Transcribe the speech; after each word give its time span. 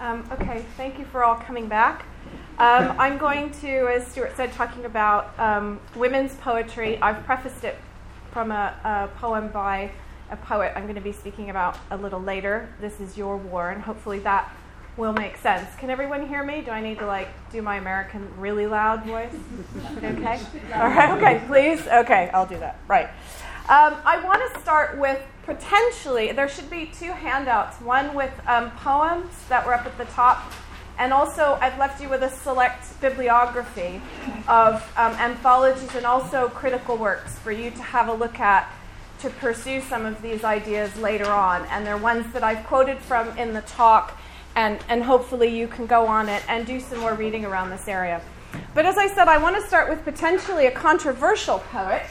Um, 0.00 0.24
okay, 0.32 0.64
thank 0.76 0.98
you 0.98 1.04
for 1.06 1.24
all 1.24 1.34
coming 1.34 1.68
back. 1.68 2.06
Um, 2.58 2.94
I'm 2.98 3.18
going 3.18 3.50
to, 3.60 3.88
as 3.88 4.06
Stuart 4.06 4.36
said, 4.36 4.52
talking 4.52 4.84
about 4.84 5.38
um, 5.38 5.80
women's 5.96 6.34
poetry. 6.36 7.00
I've 7.00 7.24
prefaced 7.24 7.64
it 7.64 7.76
from 8.32 8.50
a, 8.52 8.74
a, 8.84 9.18
poem 9.18 9.48
by 9.48 9.90
a 10.30 10.36
poet 10.36 10.72
I'm 10.76 10.84
going 10.84 10.94
to 10.96 11.00
be 11.00 11.12
speaking 11.12 11.50
about 11.50 11.78
a 11.90 11.96
little 11.96 12.20
later. 12.20 12.68
This 12.80 13.00
is 13.00 13.16
Your 13.16 13.36
War, 13.36 13.70
and 13.70 13.82
hopefully 13.82 14.18
that 14.20 14.52
will 14.96 15.12
make 15.12 15.36
sense. 15.36 15.74
Can 15.76 15.90
everyone 15.90 16.26
hear 16.28 16.42
me? 16.42 16.60
Do 16.60 16.70
I 16.72 16.80
need 16.80 16.98
to 16.98 17.06
like 17.06 17.28
do 17.50 17.62
my 17.62 17.76
American 17.76 18.28
really 18.38 18.66
loud 18.66 19.04
voice? 19.04 19.32
okay? 19.96 20.40
All 20.74 20.88
right, 20.88 21.10
okay, 21.16 21.42
please? 21.46 21.86
Okay, 21.86 22.30
I'll 22.34 22.46
do 22.46 22.58
that. 22.58 22.78
Right. 22.88 23.08
Um, 23.68 23.96
I 24.06 24.18
want 24.24 24.40
to 24.50 24.60
start 24.62 24.96
with 24.96 25.22
potentially, 25.44 26.32
there 26.32 26.48
should 26.48 26.70
be 26.70 26.86
two 26.86 27.12
handouts 27.12 27.78
one 27.82 28.14
with 28.14 28.32
um, 28.46 28.70
poems 28.70 29.30
that 29.50 29.66
were 29.66 29.74
up 29.74 29.84
at 29.84 29.98
the 29.98 30.06
top, 30.06 30.54
and 30.98 31.12
also 31.12 31.58
I've 31.60 31.78
left 31.78 32.00
you 32.00 32.08
with 32.08 32.22
a 32.22 32.30
select 32.30 32.98
bibliography 33.02 34.00
of 34.48 34.90
um, 34.96 35.12
anthologies 35.12 35.94
and 35.94 36.06
also 36.06 36.48
critical 36.48 36.96
works 36.96 37.38
for 37.40 37.52
you 37.52 37.70
to 37.72 37.82
have 37.82 38.08
a 38.08 38.14
look 38.14 38.40
at 38.40 38.72
to 39.20 39.28
pursue 39.28 39.82
some 39.82 40.06
of 40.06 40.22
these 40.22 40.44
ideas 40.44 40.96
later 40.96 41.30
on. 41.30 41.66
And 41.66 41.86
they're 41.86 41.98
ones 41.98 42.32
that 42.32 42.42
I've 42.42 42.64
quoted 42.64 42.96
from 42.96 43.36
in 43.36 43.52
the 43.52 43.60
talk, 43.60 44.18
and, 44.56 44.78
and 44.88 45.02
hopefully 45.02 45.54
you 45.54 45.68
can 45.68 45.84
go 45.84 46.06
on 46.06 46.30
it 46.30 46.42
and 46.48 46.66
do 46.66 46.80
some 46.80 47.00
more 47.00 47.12
reading 47.12 47.44
around 47.44 47.68
this 47.68 47.86
area. 47.86 48.22
But 48.72 48.86
as 48.86 48.96
I 48.96 49.08
said, 49.08 49.28
I 49.28 49.36
want 49.36 49.56
to 49.56 49.62
start 49.68 49.90
with 49.90 50.04
potentially 50.04 50.64
a 50.64 50.70
controversial 50.70 51.58
poet 51.58 52.04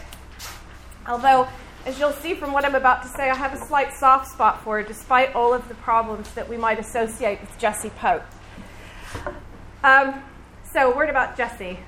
Although, 1.08 1.48
as 1.86 1.98
you'll 2.00 2.12
see 2.12 2.34
from 2.34 2.52
what 2.52 2.66
I'm 2.66 2.76
about 2.76 3.02
to 3.04 3.08
say, 3.08 3.30
I 3.30 3.36
have 3.36 3.54
a 3.54 3.66
slight 3.66 3.94
soft 3.94 4.30
spot 4.30 4.62
for 4.62 4.78
her, 4.78 4.84
despite 4.84 5.34
all 5.36 5.54
of 5.54 5.68
the 5.70 5.76
problems 5.76 6.30
that 6.34 6.50
we 6.50 6.58
might 6.58 6.80
associate 6.80 7.40
with 7.40 7.58
Jessie 7.58 7.92
Pope. 7.92 8.24
Um, 9.86 10.22
so, 10.70 10.92
a 10.92 10.96
word 10.96 11.10
about 11.10 11.38
Jessie. 11.38 11.80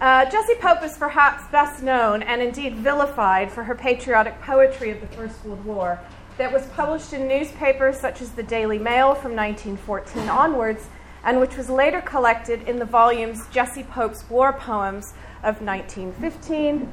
Uh, 0.00 0.24
Jessie 0.30 0.54
Pope 0.60 0.84
is 0.84 0.96
perhaps 0.96 1.50
best 1.50 1.82
known 1.82 2.22
and 2.22 2.40
indeed 2.40 2.76
vilified 2.76 3.50
for 3.50 3.64
her 3.64 3.74
patriotic 3.74 4.40
poetry 4.40 4.90
of 4.90 5.00
the 5.00 5.06
First 5.08 5.44
World 5.44 5.64
War 5.64 5.98
that 6.38 6.52
was 6.52 6.66
published 6.68 7.12
in 7.12 7.26
newspapers 7.26 7.98
such 7.98 8.22
as 8.22 8.30
the 8.32 8.42
Daily 8.42 8.78
Mail 8.78 9.14
from 9.14 9.34
1914 9.34 10.28
onwards, 10.28 10.86
and 11.24 11.40
which 11.40 11.56
was 11.56 11.68
later 11.68 12.00
collected 12.00 12.68
in 12.68 12.78
the 12.78 12.84
volumes 12.84 13.48
Jessie 13.50 13.82
Pope's 13.84 14.28
War 14.30 14.52
Poems 14.52 15.12
of 15.42 15.60
1915, 15.60 16.92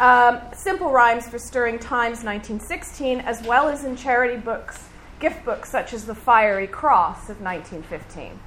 um, 0.00 0.40
Simple 0.54 0.90
Rhymes 0.90 1.28
for 1.28 1.38
Stirring 1.38 1.78
Times 1.78 2.24
1916, 2.24 3.20
as 3.20 3.42
well 3.46 3.68
as 3.68 3.84
in 3.84 3.96
charity 3.96 4.38
books, 4.38 4.88
gift 5.20 5.44
books 5.44 5.70
such 5.70 5.92
as 5.92 6.06
The 6.06 6.14
Fiery 6.14 6.66
Cross 6.66 7.28
of 7.28 7.42
1915. 7.42 8.40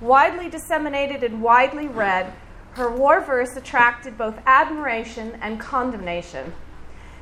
Widely 0.00 0.48
disseminated 0.48 1.22
and 1.22 1.42
widely 1.42 1.86
read, 1.86 2.32
her 2.72 2.90
war 2.90 3.20
verse 3.20 3.56
attracted 3.56 4.16
both 4.16 4.38
admiration 4.46 5.38
and 5.42 5.60
condemnation. 5.60 6.54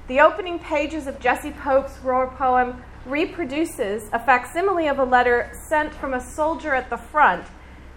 The 0.06 0.20
opening 0.20 0.60
pages 0.60 1.08
of 1.08 1.18
Jessie 1.18 1.50
Pope's 1.50 2.00
war 2.02 2.28
poem 2.28 2.82
reproduces 3.04 4.08
a 4.12 4.20
facsimile 4.20 4.86
of 4.86 5.00
a 5.00 5.04
letter 5.04 5.50
sent 5.68 5.92
from 5.92 6.14
a 6.14 6.20
soldier 6.20 6.74
at 6.74 6.90
the 6.90 6.96
front 6.96 7.44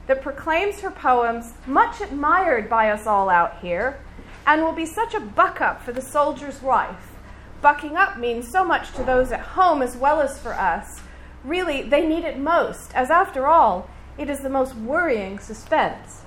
that 0.08 0.24
proclaims 0.24 0.80
her 0.80 0.92
poems 0.92 1.54
much 1.68 2.02
admired 2.02 2.68
by 2.68 2.90
us 2.90 3.06
all 3.06 3.30
out 3.30 3.60
here 3.60 4.00
and 4.48 4.64
will 4.64 4.72
be 4.72 4.86
such 4.86 5.14
a 5.14 5.20
buck 5.20 5.60
up 5.60 5.84
for 5.84 5.92
the 5.92 6.02
soldier's 6.02 6.62
wife. 6.62 7.16
Bucking 7.62 7.98
up 7.98 8.18
means 8.18 8.48
so 8.48 8.64
much 8.64 8.94
to 8.94 9.04
those 9.04 9.32
at 9.32 9.42
home 9.42 9.82
as 9.82 9.98
well 9.98 10.22
as 10.22 10.40
for 10.40 10.54
us. 10.54 11.02
Really, 11.44 11.82
they 11.82 12.08
need 12.08 12.24
it 12.24 12.40
most, 12.40 12.96
as 12.96 13.12
after 13.12 13.46
all, 13.46 13.90
it 14.18 14.30
is 14.30 14.40
the 14.40 14.50
most 14.50 14.74
worrying 14.74 15.38
suspense. 15.38 16.22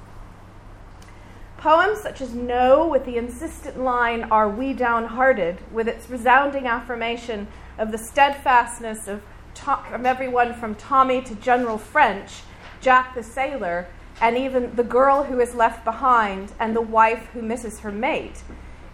Poems 1.57 2.01
such 2.01 2.21
as 2.21 2.35
No, 2.35 2.87
with 2.87 3.07
the 3.07 3.17
insistent 3.17 3.81
line, 3.81 4.25
Are 4.25 4.49
we 4.49 4.75
downhearted, 4.75 5.59
with 5.73 5.89
its 5.89 6.11
resounding 6.11 6.67
affirmation 6.67 7.49
of 7.79 7.91
the 7.91 7.99
steadfastness 7.99 9.09
of, 9.09 9.23
from 9.55 10.05
everyone 10.05 10.55
from 10.55 10.75
Tommy 10.75 11.23
to 11.23 11.35
General 11.35 11.79
French, 11.79 12.43
Jack 12.81 13.15
the 13.15 13.23
Sailor, 13.23 13.89
and 14.21 14.37
even 14.37 14.75
the 14.77 14.85
girl 14.85 15.25
who 15.25 15.41
is 15.41 15.55
left 15.55 15.85
behind 15.85 16.53
and 16.59 16.77
the 16.77 16.81
wife 16.81 17.27
who 17.33 17.41
misses 17.41 17.81
her 17.81 17.93
mate 17.93 18.43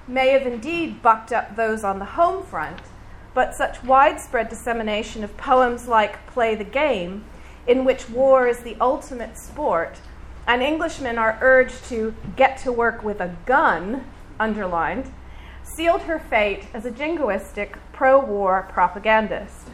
may 0.07 0.29
have 0.29 0.47
indeed 0.47 1.03
bucked 1.03 1.33
up 1.33 1.57
those 1.57 1.83
on 1.83 1.99
the 1.99 2.05
home 2.05 2.45
front, 2.45 2.79
but 3.35 3.55
such 3.55 3.83
widespread 3.83 4.49
dissemination 4.49 5.25
of 5.25 5.37
poems 5.37 5.89
like 5.89 6.27
Play 6.29 6.55
the 6.55 6.65
Game, 6.65 7.25
in 7.67 7.85
which 7.85 8.09
war 8.09 8.47
is 8.47 8.61
the 8.61 8.77
ultimate 8.81 9.37
sport, 9.37 9.99
and 10.47 10.63
Englishmen 10.63 11.19
are 11.19 11.39
urged 11.41 11.85
to 11.87 12.15
get 12.37 12.57
to 12.59 12.71
work 12.71 13.03
with 13.03 13.21
a 13.21 13.37
gun, 13.47 14.05
underlined, 14.39 15.13
sealed 15.65 16.03
her 16.03 16.21
fate 16.21 16.67
as 16.73 16.87
a 16.87 16.91
jingoistic 16.91 17.75
pro 17.93 18.19
war 18.21 18.69
propagandist. 18.73 19.69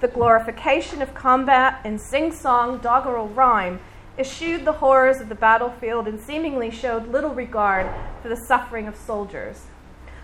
The 0.00 0.08
glorification 0.08 1.00
of 1.00 1.14
combat 1.14 1.80
in 1.84 1.98
sing 1.98 2.32
song 2.32 2.78
doggerel 2.78 3.28
rhyme 3.28 3.80
eschewed 4.22 4.64
the 4.64 4.74
horrors 4.74 5.20
of 5.20 5.28
the 5.28 5.34
battlefield 5.34 6.06
and 6.06 6.20
seemingly 6.20 6.70
showed 6.70 7.08
little 7.08 7.34
regard 7.34 7.92
for 8.22 8.28
the 8.28 8.36
suffering 8.36 8.86
of 8.86 8.94
soldiers. 8.94 9.62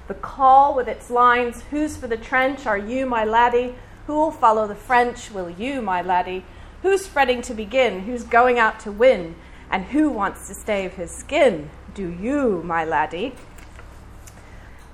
The 0.07 0.15
call, 0.15 0.77
with 0.77 0.87
its 0.87 1.11
lines, 1.11 1.65
Who's 1.71 1.97
for 1.97 2.07
the 2.07 2.17
trench? 2.17 2.65
Are 2.65 2.79
you, 2.79 3.07
my 3.07 3.25
laddie? 3.25 3.75
Who'll 4.07 4.31
follow 4.31 4.69
the 4.69 4.77
French? 4.77 5.33
Will 5.33 5.51
you, 5.51 5.83
my 5.83 6.01
laddie? 6.01 6.45
Who's 6.83 7.09
fretting 7.09 7.43
to 7.43 7.55
begin? 7.55 8.03
Who's 8.03 8.23
going 8.23 8.57
out 8.57 8.79
to 8.81 8.93
win? 8.93 9.35
And 9.69 9.87
who 9.87 10.11
wants 10.11 10.47
to 10.47 10.55
stave 10.55 10.93
his 10.95 11.11
skin? 11.11 11.69
Do 11.93 12.09
you, 12.09 12.63
my 12.65 12.85
laddie? 12.85 13.35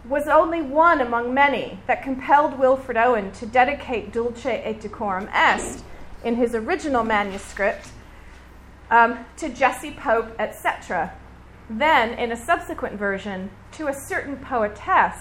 Was 0.08 0.26
only 0.28 0.62
one 0.62 1.02
among 1.02 1.34
many 1.34 1.78
that 1.86 2.02
compelled 2.02 2.58
Wilfred 2.58 2.96
Owen 2.96 3.32
to 3.32 3.44
dedicate 3.44 4.12
Dulce 4.12 4.46
et 4.46 4.80
Decorum 4.80 5.28
Est 5.30 5.84
in 6.24 6.36
his 6.36 6.54
original 6.54 7.04
manuscript 7.04 7.88
um, 8.90 9.24
to 9.36 9.48
Jessie 9.48 9.90
Pope, 9.90 10.34
etc. 10.38 11.12
Then, 11.68 12.18
in 12.18 12.32
a 12.32 12.36
subsequent 12.36 12.98
version, 12.98 13.50
to 13.72 13.88
a 13.88 13.94
certain 13.94 14.36
poetess, 14.36 15.16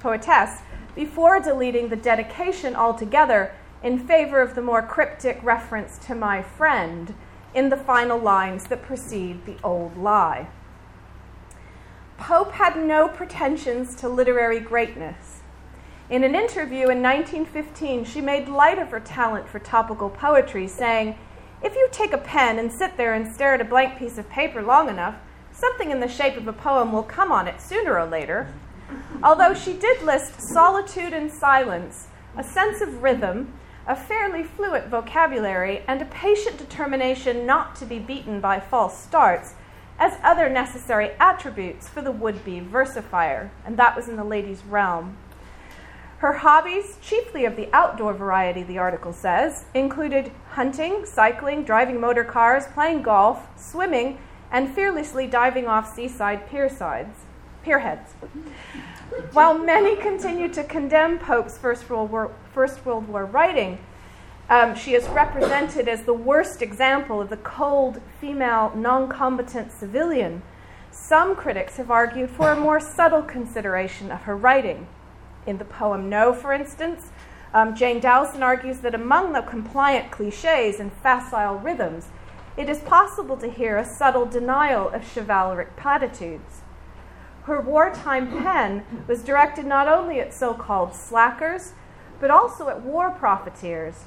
poetess 0.00 0.60
before 0.94 1.40
deleting 1.40 1.88
the 1.88 1.96
dedication 1.96 2.74
altogether 2.74 3.52
in 3.82 3.98
favor 3.98 4.40
of 4.40 4.54
the 4.54 4.62
more 4.62 4.82
cryptic 4.82 5.40
reference 5.42 5.98
to 5.98 6.14
my 6.14 6.42
friend 6.42 7.14
in 7.54 7.68
the 7.68 7.76
final 7.76 8.18
lines 8.18 8.64
that 8.64 8.82
precede 8.82 9.46
the 9.46 9.56
old 9.62 9.96
lie. 9.96 10.48
Pope 12.18 12.52
had 12.52 12.76
no 12.76 13.08
pretensions 13.08 13.94
to 13.94 14.08
literary 14.08 14.58
greatness. 14.58 15.40
In 16.10 16.24
an 16.24 16.34
interview 16.34 16.88
in 16.88 17.02
1915, 17.02 18.04
she 18.04 18.20
made 18.20 18.48
light 18.48 18.78
of 18.78 18.90
her 18.90 19.00
talent 19.00 19.48
for 19.48 19.58
topical 19.58 20.10
poetry, 20.10 20.66
saying, 20.66 21.16
if 21.62 21.74
you 21.74 21.88
take 21.90 22.12
a 22.12 22.18
pen 22.18 22.58
and 22.58 22.72
sit 22.72 22.96
there 22.96 23.14
and 23.14 23.32
stare 23.32 23.54
at 23.54 23.60
a 23.60 23.64
blank 23.64 23.98
piece 23.98 24.18
of 24.18 24.28
paper 24.30 24.62
long 24.62 24.88
enough, 24.88 25.16
something 25.52 25.90
in 25.90 26.00
the 26.00 26.08
shape 26.08 26.36
of 26.36 26.46
a 26.46 26.52
poem 26.52 26.92
will 26.92 27.02
come 27.02 27.32
on 27.32 27.48
it 27.48 27.60
sooner 27.60 27.98
or 27.98 28.06
later. 28.06 28.52
Although 29.22 29.54
she 29.54 29.72
did 29.72 30.02
list 30.02 30.40
solitude 30.40 31.12
and 31.12 31.30
silence, 31.30 32.08
a 32.36 32.44
sense 32.44 32.80
of 32.80 33.02
rhythm, 33.02 33.52
a 33.86 33.96
fairly 33.96 34.44
fluent 34.44 34.88
vocabulary, 34.88 35.82
and 35.88 36.00
a 36.00 36.06
patient 36.06 36.58
determination 36.58 37.46
not 37.46 37.74
to 37.76 37.86
be 37.86 37.98
beaten 37.98 38.40
by 38.40 38.60
false 38.60 39.02
starts 39.02 39.54
as 39.98 40.18
other 40.22 40.48
necessary 40.48 41.10
attributes 41.18 41.88
for 41.88 42.02
the 42.02 42.12
would 42.12 42.44
be 42.44 42.60
versifier, 42.60 43.50
and 43.64 43.76
that 43.76 43.96
was 43.96 44.08
in 44.08 44.16
the 44.16 44.24
lady's 44.24 44.64
realm. 44.64 45.16
Her 46.18 46.32
hobbies, 46.32 46.96
chiefly 47.00 47.44
of 47.44 47.54
the 47.54 47.68
outdoor 47.72 48.12
variety, 48.12 48.64
the 48.64 48.78
article 48.78 49.12
says, 49.12 49.66
included 49.72 50.32
hunting, 50.50 51.06
cycling, 51.06 51.62
driving 51.62 52.00
motor 52.00 52.24
cars, 52.24 52.64
playing 52.74 53.02
golf, 53.02 53.46
swimming, 53.56 54.18
and 54.50 54.74
fearlessly 54.74 55.28
diving 55.28 55.68
off 55.68 55.94
seaside 55.94 56.48
piersides, 56.48 57.14
pierheads. 57.62 58.14
While 59.32 59.58
many 59.58 59.94
continue 59.94 60.48
to 60.54 60.64
condemn 60.64 61.20
Pope's 61.20 61.56
First 61.56 61.88
World 61.88 62.10
War, 62.10 62.34
First 62.52 62.84
World 62.84 63.06
War 63.06 63.24
writing, 63.24 63.78
um, 64.50 64.74
she 64.74 64.94
is 64.94 65.06
represented 65.10 65.86
as 65.86 66.02
the 66.02 66.14
worst 66.14 66.62
example 66.62 67.20
of 67.20 67.30
the 67.30 67.36
cold, 67.36 68.00
female, 68.20 68.72
non 68.74 69.08
combatant 69.08 69.70
civilian. 69.70 70.42
Some 70.90 71.36
critics 71.36 71.76
have 71.76 71.92
argued 71.92 72.30
for 72.30 72.50
a 72.50 72.58
more 72.58 72.80
subtle 72.80 73.22
consideration 73.22 74.10
of 74.10 74.22
her 74.22 74.36
writing. 74.36 74.88
In 75.48 75.56
the 75.56 75.64
poem 75.64 76.10
No, 76.10 76.34
for 76.34 76.52
instance, 76.52 77.10
um, 77.54 77.74
Jane 77.74 78.00
Dowson 78.00 78.42
argues 78.42 78.80
that 78.80 78.94
among 78.94 79.32
the 79.32 79.40
compliant 79.40 80.10
cliches 80.10 80.78
and 80.78 80.92
facile 80.92 81.54
rhythms, 81.54 82.08
it 82.58 82.68
is 82.68 82.80
possible 82.80 83.38
to 83.38 83.50
hear 83.50 83.78
a 83.78 83.84
subtle 83.84 84.26
denial 84.26 84.90
of 84.90 85.10
chivalric 85.10 85.74
platitudes. 85.74 86.60
Her 87.44 87.62
wartime 87.62 88.42
pen 88.42 88.84
was 89.06 89.24
directed 89.24 89.64
not 89.64 89.88
only 89.88 90.20
at 90.20 90.34
so 90.34 90.52
called 90.52 90.94
slackers, 90.94 91.72
but 92.20 92.30
also 92.30 92.68
at 92.68 92.82
war 92.82 93.10
profiteers. 93.10 94.04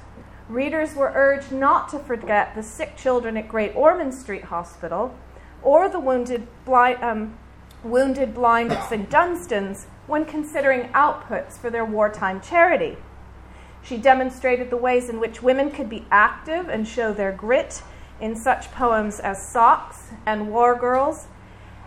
readers 0.48 0.94
were 0.94 1.10
urged 1.12 1.50
not 1.50 1.88
to 1.88 1.98
forget 1.98 2.54
the 2.54 2.62
sick 2.62 2.96
children 2.96 3.36
at 3.36 3.48
Great 3.48 3.74
Ormond 3.74 4.14
Street 4.14 4.44
Hospital 4.44 5.18
or 5.60 5.88
the 5.88 5.98
wounded 5.98 6.46
um, 6.68 7.36
wounded 7.82 8.32
blind 8.32 8.70
at 8.70 8.88
St. 8.88 9.10
Dunstan's 9.10 9.88
when 10.06 10.24
considering 10.24 10.88
outputs 10.88 11.52
for 11.52 11.70
their 11.70 11.84
wartime 11.84 12.40
charity. 12.40 12.96
She 13.82 13.96
demonstrated 13.96 14.70
the 14.70 14.76
ways 14.76 15.08
in 15.08 15.20
which 15.20 15.42
women 15.42 15.70
could 15.70 15.88
be 15.88 16.06
active 16.10 16.68
and 16.68 16.86
show 16.86 17.12
their 17.12 17.32
grit 17.32 17.82
in 18.20 18.36
such 18.36 18.70
poems 18.70 19.18
as 19.18 19.46
Socks 19.46 20.10
and 20.24 20.50
War 20.50 20.76
Girls, 20.76 21.26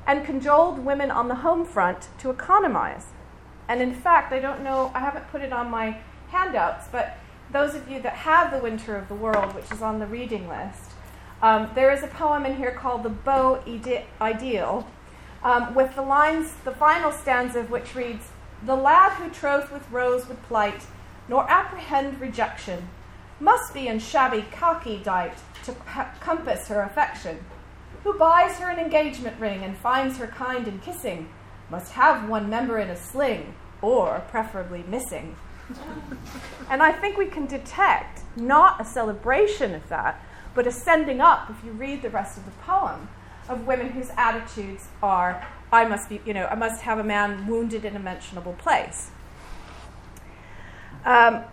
and 0.06 0.26
cajoled 0.26 0.80
women 0.80 1.10
on 1.10 1.30
the 1.30 1.36
home 1.36 1.66
front 1.66 2.10
to 2.20 2.30
economize. 2.30 3.08
And 3.68 3.82
in 3.82 3.94
fact, 3.94 4.32
I 4.34 4.40
don't 4.40 4.62
know, 4.62 4.92
I 4.94 5.00
haven't 5.00 5.30
put 5.30 5.42
it 5.42 5.54
on 5.54 5.72
my 5.72 5.98
handouts, 6.30 6.88
but 6.92 7.18
those 7.52 7.74
of 7.74 7.90
you 7.90 8.02
that 8.02 8.14
have 8.14 8.52
The 8.52 8.60
Winter 8.60 8.96
of 8.96 9.08
the 9.08 9.16
World, 9.16 9.56
which 9.56 9.72
is 9.72 9.82
on 9.82 10.00
the 10.00 10.06
reading 10.06 10.48
list, 10.48 10.92
um, 11.42 11.70
there 11.74 11.92
is 11.92 12.04
a 12.04 12.08
poem 12.08 12.46
in 12.46 12.56
here 12.58 12.72
called 12.72 13.04
The 13.04 13.10
Beau 13.10 13.64
Ideal, 14.22 14.88
um, 15.46 15.76
with 15.76 15.94
the 15.96 16.02
lines, 16.02 16.54
the 16.66 16.72
final 16.72 17.12
stanza 17.12 17.60
of 17.60 17.70
which 17.70 17.96
reads 17.96 18.30
The 18.64 18.76
lad 18.76 19.14
who 19.14 19.30
troth 19.30 19.72
with 19.72 19.90
rose 19.92 20.28
would 20.28 20.42
plight, 20.44 20.88
nor 21.30 21.50
apprehend 21.50 22.20
rejection, 22.20 22.90
must 23.40 23.74
be 23.74 23.88
in 23.88 24.00
shabby 24.00 24.46
khaki 24.52 24.98
dight 24.98 25.38
to 25.64 25.76
compass 26.20 26.68
her 26.68 26.82
affection. 26.82 27.46
Who 28.04 28.18
buys 28.18 28.58
her 28.58 28.70
an 28.70 28.80
engagement 28.80 29.40
ring 29.40 29.64
and 29.64 29.78
finds 29.78 30.18
her 30.18 30.28
kind 30.28 30.68
in 30.68 30.80
kissing, 30.80 31.30
must 31.70 31.92
have 31.92 32.28
one 32.28 32.50
member 32.50 32.80
in 32.80 32.90
a 32.90 32.96
sling, 32.96 33.54
or 33.84 34.24
preferably 34.30 34.84
missing. 34.88 35.36
and 36.72 36.82
I 36.82 36.92
think 36.92 37.18
we 37.18 37.28
can 37.28 37.46
detect 37.46 38.22
not 38.36 38.82
a 38.82 38.86
celebration 38.86 39.76
of 39.76 39.88
that, 39.90 40.24
but 40.56 40.66
a 40.66 40.72
sending 40.72 41.22
up, 41.22 41.52
if 41.52 41.64
you 41.64 41.72
read 41.72 42.02
the 42.02 42.10
rest 42.10 42.38
of 42.38 42.46
the 42.46 42.52
poem, 42.64 43.10
of 43.50 43.68
women 43.68 43.90
whose 43.90 44.10
attitudes 44.18 44.88
are, 45.02 45.46
I 45.72 45.86
must 45.86 46.10
be, 46.10 46.22
you 46.26 46.34
know, 46.34 46.46
I 46.46 46.56
must 46.56 46.82
have 46.82 47.00
a 47.00 47.04
man 47.04 47.48
wounded 47.48 47.86
in 47.86 47.96
a 47.96 48.00
mentionable 48.00 48.54
place. 48.54 49.12
Um, 51.06 51.44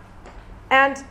and 0.71 1.03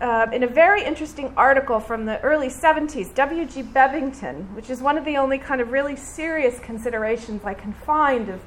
uh, 0.00 0.26
in 0.32 0.42
a 0.42 0.46
very 0.46 0.82
interesting 0.82 1.32
article 1.36 1.78
from 1.78 2.06
the 2.06 2.20
early 2.22 2.48
70s, 2.48 3.14
W.G. 3.14 3.62
Bebbington, 3.62 4.54
which 4.54 4.70
is 4.70 4.80
one 4.80 4.96
of 4.96 5.04
the 5.04 5.16
only 5.16 5.38
kind 5.38 5.60
of 5.60 5.72
really 5.72 5.94
serious 5.94 6.58
considerations 6.58 7.44
I 7.44 7.54
can 7.54 7.72
find 7.72 8.28
of 8.28 8.40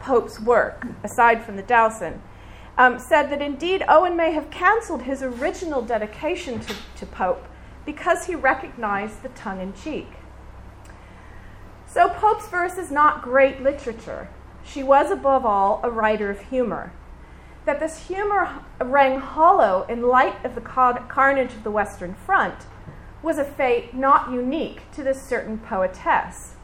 Pope's 0.00 0.40
work, 0.40 0.86
aside 1.04 1.44
from 1.44 1.56
the 1.56 1.62
Dowson, 1.62 2.20
um, 2.76 2.98
said 2.98 3.30
that 3.30 3.40
indeed 3.40 3.84
Owen 3.88 4.16
may 4.16 4.32
have 4.32 4.50
cancelled 4.50 5.02
his 5.02 5.22
original 5.22 5.80
dedication 5.80 6.60
to, 6.60 6.74
to 6.96 7.06
Pope 7.06 7.46
because 7.86 8.26
he 8.26 8.34
recognized 8.34 9.22
the 9.22 9.28
tongue 9.30 9.60
in 9.60 9.72
cheek. 9.72 10.08
So 11.96 12.10
Pope's 12.10 12.46
verse 12.48 12.76
is 12.76 12.90
not 12.90 13.22
great 13.22 13.62
literature. 13.62 14.28
She 14.62 14.82
was, 14.82 15.10
above 15.10 15.46
all, 15.46 15.80
a 15.82 15.90
writer 15.90 16.28
of 16.28 16.38
humor 16.50 16.92
that 17.64 17.80
this 17.80 18.06
humor 18.06 18.50
rang 18.78 19.18
hollow 19.18 19.86
in 19.88 20.02
light 20.02 20.44
of 20.44 20.54
the 20.54 20.60
carnage 20.60 21.54
of 21.54 21.64
the 21.64 21.70
Western 21.70 22.12
Front 22.12 22.66
was 23.22 23.38
a 23.38 23.44
fate 23.44 23.94
not 23.94 24.30
unique 24.30 24.82
to 24.92 25.02
this 25.02 25.22
certain 25.22 25.56
poetess. 25.56 26.56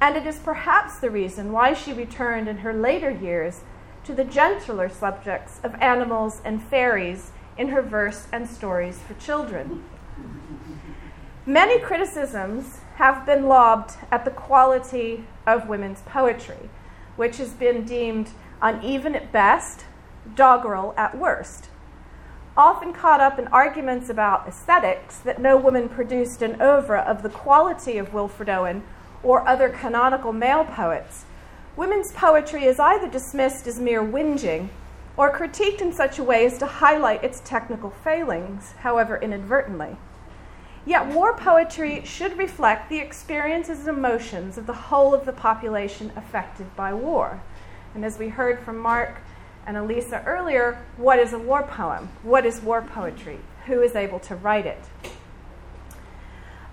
And 0.00 0.16
it 0.16 0.26
is 0.26 0.40
perhaps 0.40 0.98
the 0.98 1.10
reason 1.10 1.52
why 1.52 1.72
she 1.72 1.92
returned 1.92 2.48
in 2.48 2.58
her 2.58 2.72
later 2.72 3.12
years 3.12 3.60
to 4.02 4.14
the 4.14 4.24
gentler 4.24 4.88
subjects 4.88 5.60
of 5.62 5.76
animals 5.76 6.42
and 6.44 6.60
fairies 6.60 7.30
in 7.56 7.68
her 7.68 7.82
verse 7.82 8.26
and 8.32 8.48
stories 8.48 8.98
for 8.98 9.14
children. 9.14 9.84
Many 11.46 11.78
criticisms 11.78 12.80
have 12.96 13.24
been 13.26 13.46
lobbed 13.46 13.92
at 14.10 14.24
the 14.24 14.30
quality 14.30 15.24
of 15.46 15.68
women's 15.68 16.00
poetry, 16.02 16.70
which 17.16 17.36
has 17.38 17.52
been 17.52 17.84
deemed 17.84 18.30
uneven 18.60 19.14
at 19.14 19.30
best 19.32 19.84
doggerel 20.34 20.94
at 20.96 21.16
worst. 21.16 21.68
Often 22.56 22.94
caught 22.94 23.20
up 23.20 23.38
in 23.38 23.48
arguments 23.48 24.08
about 24.08 24.48
aesthetics, 24.48 25.18
that 25.18 25.40
no 25.40 25.58
woman 25.58 25.90
produced 25.90 26.40
an 26.40 26.60
oeuvre 26.60 27.00
of 27.00 27.22
the 27.22 27.28
quality 27.28 27.98
of 27.98 28.14
Wilfred 28.14 28.48
Owen 28.48 28.82
or 29.22 29.46
other 29.46 29.68
canonical 29.68 30.32
male 30.32 30.64
poets, 30.64 31.26
women's 31.76 32.12
poetry 32.12 32.64
is 32.64 32.80
either 32.80 33.08
dismissed 33.08 33.66
as 33.66 33.78
mere 33.78 34.02
whinging 34.02 34.70
or 35.18 35.30
critiqued 35.30 35.82
in 35.82 35.92
such 35.92 36.18
a 36.18 36.24
way 36.24 36.46
as 36.46 36.56
to 36.58 36.66
highlight 36.66 37.22
its 37.22 37.40
technical 37.44 37.90
failings, 37.90 38.72
however 38.80 39.18
inadvertently. 39.18 39.96
Yet 40.86 41.08
war 41.08 41.36
poetry 41.36 42.04
should 42.04 42.38
reflect 42.38 42.88
the 42.88 43.00
experiences 43.00 43.80
and 43.80 43.98
emotions 43.98 44.56
of 44.56 44.66
the 44.66 44.72
whole 44.72 45.12
of 45.12 45.26
the 45.26 45.32
population 45.32 46.12
affected 46.14 46.74
by 46.76 46.94
war. 46.94 47.42
And 47.92 48.04
as 48.04 48.20
we 48.20 48.28
heard 48.28 48.60
from 48.60 48.78
Mark 48.78 49.16
and 49.66 49.76
Elisa 49.76 50.22
earlier, 50.24 50.78
what 50.96 51.18
is 51.18 51.32
a 51.32 51.38
war 51.40 51.64
poem? 51.64 52.08
What 52.22 52.46
is 52.46 52.60
war 52.60 52.82
poetry? 52.82 53.40
Who 53.66 53.82
is 53.82 53.96
able 53.96 54.20
to 54.20 54.36
write 54.36 54.64
it? 54.64 54.78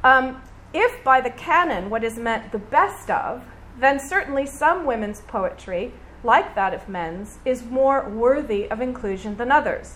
Um, 0.03 0.43
if 0.73 1.03
by 1.03 1.19
the 1.19 1.31
canon 1.31 1.89
what 1.89 2.03
is 2.03 2.17
meant 2.17 2.51
the 2.51 2.59
best 2.59 3.09
of, 3.09 3.43
then 3.79 3.99
certainly 3.99 4.45
some 4.45 4.85
women's 4.85 5.21
poetry, 5.21 5.91
like 6.23 6.53
that 6.53 6.75
of 6.75 6.87
men's, 6.87 7.39
is 7.45 7.63
more 7.63 8.07
worthy 8.07 8.69
of 8.69 8.79
inclusion 8.79 9.37
than 9.37 9.51
others. 9.51 9.95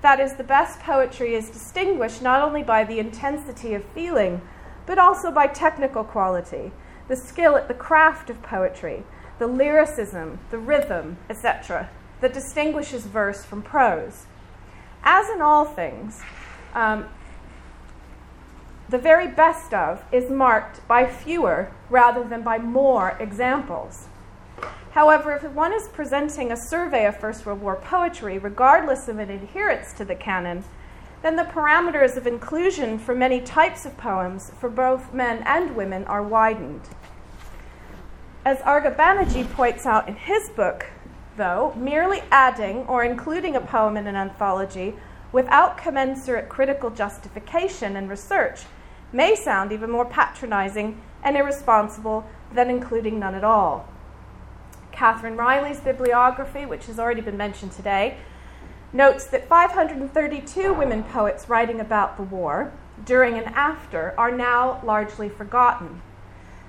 That 0.00 0.20
is, 0.20 0.34
the 0.34 0.44
best 0.44 0.80
poetry 0.80 1.34
is 1.34 1.50
distinguished 1.50 2.22
not 2.22 2.42
only 2.42 2.62
by 2.62 2.84
the 2.84 2.98
intensity 2.98 3.74
of 3.74 3.84
feeling, 3.84 4.40
but 4.86 4.98
also 4.98 5.30
by 5.30 5.46
technical 5.46 6.04
quality, 6.04 6.72
the 7.08 7.16
skill 7.16 7.56
at 7.56 7.68
the 7.68 7.74
craft 7.74 8.30
of 8.30 8.42
poetry, 8.42 9.04
the 9.38 9.46
lyricism, 9.46 10.38
the 10.50 10.58
rhythm, 10.58 11.18
etc 11.28 11.88
that 12.20 12.32
distinguishes 12.32 13.06
verse 13.06 13.44
from 13.44 13.62
prose. 13.62 14.26
As 15.02 15.28
in 15.28 15.40
all 15.40 15.64
things, 15.64 16.20
um, 16.74 17.06
the 18.88 18.98
very 18.98 19.28
best 19.28 19.72
of 19.72 20.02
is 20.10 20.30
marked 20.30 20.86
by 20.88 21.06
fewer 21.06 21.70
rather 21.90 22.24
than 22.24 22.42
by 22.42 22.58
more 22.58 23.16
examples. 23.20 24.08
However, 24.98 25.36
if 25.36 25.44
one 25.52 25.72
is 25.72 25.86
presenting 25.86 26.50
a 26.50 26.56
survey 26.56 27.06
of 27.06 27.16
First 27.16 27.46
World 27.46 27.60
War 27.60 27.76
poetry, 27.76 28.36
regardless 28.36 29.06
of 29.06 29.20
an 29.20 29.30
adherence 29.30 29.92
to 29.92 30.04
the 30.04 30.16
canon, 30.16 30.64
then 31.22 31.36
the 31.36 31.44
parameters 31.44 32.16
of 32.16 32.26
inclusion 32.26 32.98
for 32.98 33.14
many 33.14 33.40
types 33.40 33.86
of 33.86 33.96
poems 33.96 34.50
for 34.58 34.68
both 34.68 35.14
men 35.14 35.44
and 35.46 35.76
women 35.76 36.02
are 36.06 36.24
widened. 36.24 36.80
As 38.44 38.60
Argha 38.62 38.90
Banerjee 38.90 39.48
points 39.52 39.86
out 39.86 40.08
in 40.08 40.16
his 40.16 40.50
book, 40.56 40.86
though, 41.36 41.72
merely 41.76 42.24
adding 42.32 42.78
or 42.88 43.04
including 43.04 43.54
a 43.54 43.60
poem 43.60 43.96
in 43.96 44.08
an 44.08 44.16
anthology 44.16 44.96
without 45.30 45.78
commensurate 45.78 46.48
critical 46.48 46.90
justification 46.90 47.94
and 47.94 48.10
research 48.10 48.62
may 49.12 49.36
sound 49.36 49.70
even 49.70 49.90
more 49.92 50.06
patronizing 50.06 51.00
and 51.22 51.36
irresponsible 51.36 52.26
than 52.52 52.68
including 52.68 53.20
none 53.20 53.36
at 53.36 53.44
all. 53.44 53.88
Catherine 54.98 55.36
Reilly's 55.36 55.78
bibliography, 55.78 56.66
which 56.66 56.86
has 56.86 56.98
already 56.98 57.20
been 57.20 57.36
mentioned 57.36 57.70
today, 57.70 58.16
notes 58.92 59.26
that 59.26 59.46
532 59.46 60.74
women 60.74 61.04
poets 61.04 61.48
writing 61.48 61.78
about 61.78 62.16
the 62.16 62.24
war, 62.24 62.72
during 63.04 63.38
and 63.38 63.46
after, 63.54 64.12
are 64.18 64.32
now 64.32 64.80
largely 64.84 65.28
forgotten. 65.28 66.02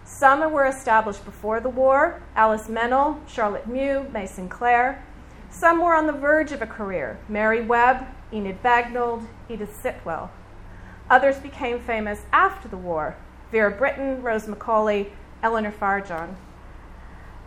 Some 0.05 0.51
were 0.51 0.67
established 0.67 1.25
before 1.25 1.59
the 1.59 1.69
war 1.69 2.21
Alice 2.35 2.67
Meynell, 2.67 3.27
Charlotte 3.27 3.65
Mew, 3.65 4.05
May 4.13 4.27
Sinclair. 4.27 5.03
Some 5.49 5.81
were 5.81 5.95
on 5.95 6.05
the 6.05 6.13
verge 6.13 6.51
of 6.51 6.61
a 6.61 6.67
career 6.67 7.17
Mary 7.27 7.61
Webb, 7.61 8.05
Enid 8.31 8.61
Bagnold, 8.61 9.25
Edith 9.49 9.75
Sitwell. 9.81 10.29
Others 11.09 11.39
became 11.39 11.79
famous 11.79 12.21
after 12.31 12.67
the 12.67 12.77
war 12.77 13.17
Vera 13.51 13.75
Brittain, 13.75 14.21
Rose 14.21 14.47
Macaulay, 14.47 15.13
Eleanor 15.41 15.71
Farjeon. 15.71 16.35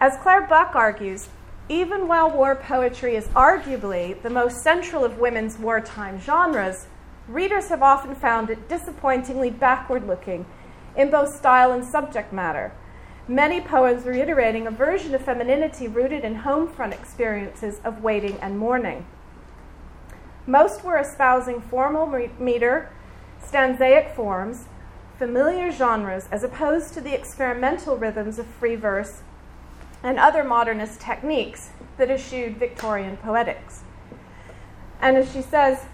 As 0.03 0.17
Claire 0.17 0.49
Buck 0.49 0.75
argues, 0.75 1.29
even 1.69 2.09
while 2.09 2.29
war 2.29 2.57
poetry 2.57 3.15
is 3.15 3.29
arguably 3.29 4.21
the 4.21 4.31
most 4.31 4.61
central 4.61 5.05
of 5.05 5.19
women's 5.19 5.61
wartime 5.61 6.19
genres, 6.21 6.89
readers 7.29 7.69
have 7.69 7.85
often 7.85 8.17
found 8.17 8.51
it 8.51 8.69
disappointingly 8.69 9.49
backward 9.51 10.09
looking 10.09 10.45
in 10.97 11.09
both 11.09 11.33
style 11.33 11.71
and 11.71 11.85
subject 11.85 12.33
matter. 12.33 12.73
Many 13.29 13.61
poems 13.61 14.05
reiterating 14.05 14.67
a 14.67 14.73
version 14.73 15.15
of 15.15 15.23
femininity 15.23 15.87
rooted 15.87 16.25
in 16.25 16.35
home 16.35 16.67
front 16.67 16.93
experiences 16.93 17.79
of 17.85 18.03
waiting 18.03 18.39
and 18.43 18.59
mourning. 18.59 19.07
Most 20.49 20.83
were 20.83 20.99
espousing 20.99 21.61
formal 21.61 22.09
meter, 22.41 22.91
stanzaic 23.41 24.17
forms, 24.17 24.65
familiar 25.17 25.71
genres, 25.71 26.27
as 26.33 26.43
opposed 26.43 26.93
to 26.95 27.01
the 27.01 27.15
experimental 27.15 27.97
rhythms 27.97 28.41
of 28.41 28.47
free 28.49 28.75
verse 28.75 29.23
and 30.03 30.19
other 30.19 30.43
modernist 30.43 31.01
techniques 31.01 31.71
that 31.97 32.11
eschewed 32.11 32.57
Victorian 32.57 33.17
poetics. 33.17 33.85
And 35.01 35.17
as 35.17 35.33
she 35.33 35.43
says, 35.43 35.87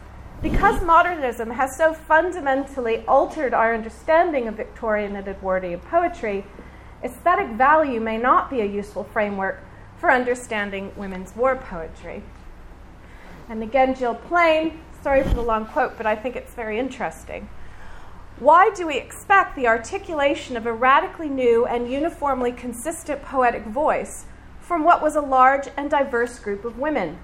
Because 0.42 0.82
modernism 0.82 1.50
has 1.50 1.76
so 1.76 1.92
fundamentally 1.92 3.04
altered 3.06 3.52
our 3.52 3.74
understanding 3.74 4.48
of 4.48 4.56
Victorian 4.56 5.16
and 5.16 5.26
Edwardian 5.26 5.80
poetry, 5.80 6.44
aesthetic 7.02 7.48
value 7.56 8.00
may 8.00 8.18
not 8.18 8.50
be 8.50 8.60
a 8.60 8.66
useful 8.66 9.04
framework 9.04 9.60
for 9.98 10.10
understanding 10.10 10.92
women's 10.96 11.34
war 11.34 11.56
poetry. 11.56 12.22
And 13.48 13.62
again, 13.62 13.94
Gill 13.94 14.14
Plain, 14.14 14.80
sorry 15.02 15.22
for 15.22 15.34
the 15.34 15.42
long 15.42 15.66
quote, 15.66 15.96
but 15.96 16.06
I 16.06 16.14
think 16.14 16.36
it's 16.36 16.54
very 16.54 16.78
interesting. 16.78 17.48
Why 18.40 18.71
do 18.71 18.87
we 18.87 18.97
expect 18.97 19.57
the 19.57 19.66
articulation 19.66 20.57
of 20.57 20.64
a 20.64 20.73
radically 20.73 21.28
new 21.28 21.66
and 21.66 21.90
uniformly 21.90 22.52
consistent 22.52 23.21
poetic 23.21 23.64
voice 23.64 24.26
from 24.61 24.85
what 24.85 25.02
was 25.02 25.16
a 25.16 25.21
large 25.21 25.66
and 25.76 25.90
diverse 25.90 26.38
group 26.38 26.64
of 26.64 26.78
women? 26.78 27.18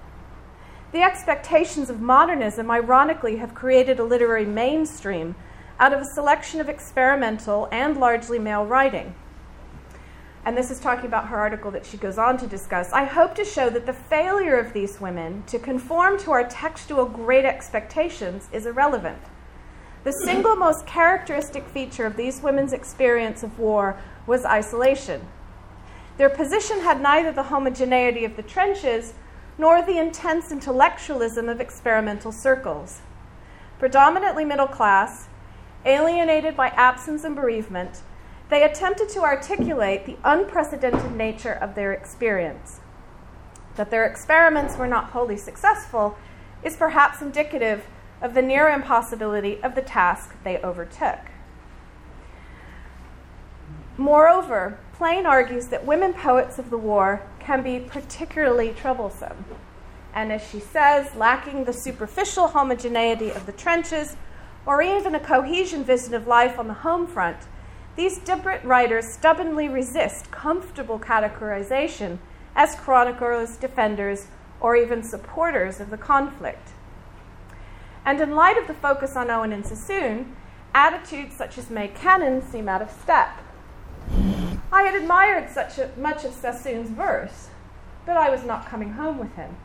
The 0.91 1.03
expectations 1.03 1.89
of 1.89 2.01
modernism, 2.01 2.69
ironically, 2.69 3.37
have 3.37 3.55
created 3.55 3.97
a 3.97 4.03
literary 4.03 4.43
mainstream 4.43 5.35
out 5.79 5.93
of 5.93 6.01
a 6.01 6.05
selection 6.15 6.59
of 6.59 6.67
experimental 6.67 7.69
and 7.71 7.95
largely 7.95 8.37
male 8.37 8.65
writing. 8.65 9.15
And 10.43 10.57
this 10.57 10.69
is 10.69 10.81
talking 10.81 11.05
about 11.05 11.29
her 11.29 11.37
article 11.37 11.71
that 11.71 11.85
she 11.85 11.95
goes 11.95 12.17
on 12.17 12.37
to 12.39 12.45
discuss. 12.45 12.91
I 12.91 13.05
hope 13.05 13.35
to 13.35 13.45
show 13.45 13.69
that 13.69 13.85
the 13.85 13.93
failure 13.93 14.59
of 14.59 14.73
these 14.73 14.99
women 14.99 15.43
to 15.47 15.59
conform 15.59 16.19
to 16.19 16.31
our 16.31 16.43
textual 16.43 17.05
great 17.05 17.45
expectations 17.45 18.49
is 18.51 18.65
irrelevant. 18.65 19.21
The 20.05 20.13
single 20.13 20.55
most 20.55 20.85
characteristic 20.85 21.67
feature 21.67 22.05
of 22.05 22.15
these 22.15 22.39
women's 22.39 22.73
experience 22.73 23.41
of 23.41 23.57
war 23.57 23.99
was 24.27 24.45
isolation. 24.45 25.27
Their 26.17 26.29
position 26.29 26.81
had 26.81 27.01
neither 27.01 27.31
the 27.31 27.49
homogeneity 27.49 28.23
of 28.23 28.35
the 28.35 28.43
trenches 28.43 29.15
nor 29.57 29.81
the 29.81 29.97
intense 29.97 30.51
intellectualism 30.51 31.49
of 31.49 31.59
experimental 31.59 32.31
circles. 32.31 33.01
Predominantly 33.79 34.45
middle 34.45 34.67
class, 34.67 35.27
alienated 35.85 36.55
by 36.55 36.67
absence 36.67 37.23
and 37.23 37.35
bereavement, 37.35 38.03
they 38.49 38.61
attempted 38.61 39.09
to 39.09 39.21
articulate 39.21 40.05
the 40.05 40.17
unprecedented 40.23 41.15
nature 41.15 41.53
of 41.53 41.73
their 41.73 41.91
experience. 41.91 42.79
That 43.75 43.89
their 43.89 44.05
experiments 44.05 44.77
were 44.77 44.87
not 44.87 45.09
wholly 45.09 45.37
successful 45.37 46.15
is 46.61 46.77
perhaps 46.77 47.23
indicative 47.23 47.85
of 48.21 48.33
the 48.33 48.41
near 48.41 48.69
impossibility 48.69 49.61
of 49.61 49.75
the 49.75 49.81
task 49.81 50.35
they 50.43 50.57
overtook. 50.59 51.19
Moreover, 53.97 54.77
Plain 54.97 55.25
argues 55.25 55.67
that 55.67 55.85
women 55.85 56.13
poets 56.13 56.57
of 56.57 56.69
the 56.69 56.77
war 56.77 57.21
can 57.37 57.61
be 57.61 57.81
particularly 57.81 58.71
troublesome. 58.71 59.43
And 60.13 60.31
as 60.31 60.41
she 60.41 60.61
says, 60.61 61.13
lacking 61.15 61.65
the 61.65 61.73
superficial 61.73 62.47
homogeneity 62.47 63.29
of 63.29 63.45
the 63.45 63.51
trenches 63.51 64.15
or 64.65 64.81
even 64.81 65.13
a 65.13 65.19
cohesion 65.19 65.83
vision 65.83 66.13
of 66.13 66.27
life 66.27 66.57
on 66.57 66.69
the 66.69 66.73
home 66.75 67.07
front, 67.07 67.39
these 67.97 68.19
different 68.19 68.63
writers 68.63 69.05
stubbornly 69.05 69.67
resist 69.67 70.31
comfortable 70.31 70.97
categorization 70.97 72.19
as 72.55 72.75
chroniclers, 72.75 73.57
defenders, 73.57 74.27
or 74.61 74.77
even 74.77 75.03
supporters 75.03 75.81
of 75.81 75.89
the 75.89 75.97
conflict. 75.97 76.69
And 78.05 78.21
in 78.21 78.35
light 78.35 78.57
of 78.57 78.67
the 78.67 78.73
focus 78.73 79.15
on 79.15 79.31
Owen 79.31 79.51
and 79.51 79.65
Sassoon, 79.65 80.35
attitudes 80.75 81.35
such 81.35 81.57
as 81.57 81.71
May 81.71 81.87
Cannan 81.87 82.41
seem 82.41 82.69
out 82.69 82.81
of 82.81 82.91
step. 82.91 83.29
I 84.71 84.83
had 84.83 84.93
admired 84.93 85.49
such 85.49 85.79
a, 85.79 85.89
much 85.97 86.23
of 86.23 86.33
Sassoon's 86.33 86.89
verse, 86.89 87.47
but 88.05 88.17
I 88.17 88.29
was 88.29 88.43
not 88.43 88.67
coming 88.67 88.93
home 88.93 89.17
with 89.17 89.33
him. 89.35 89.55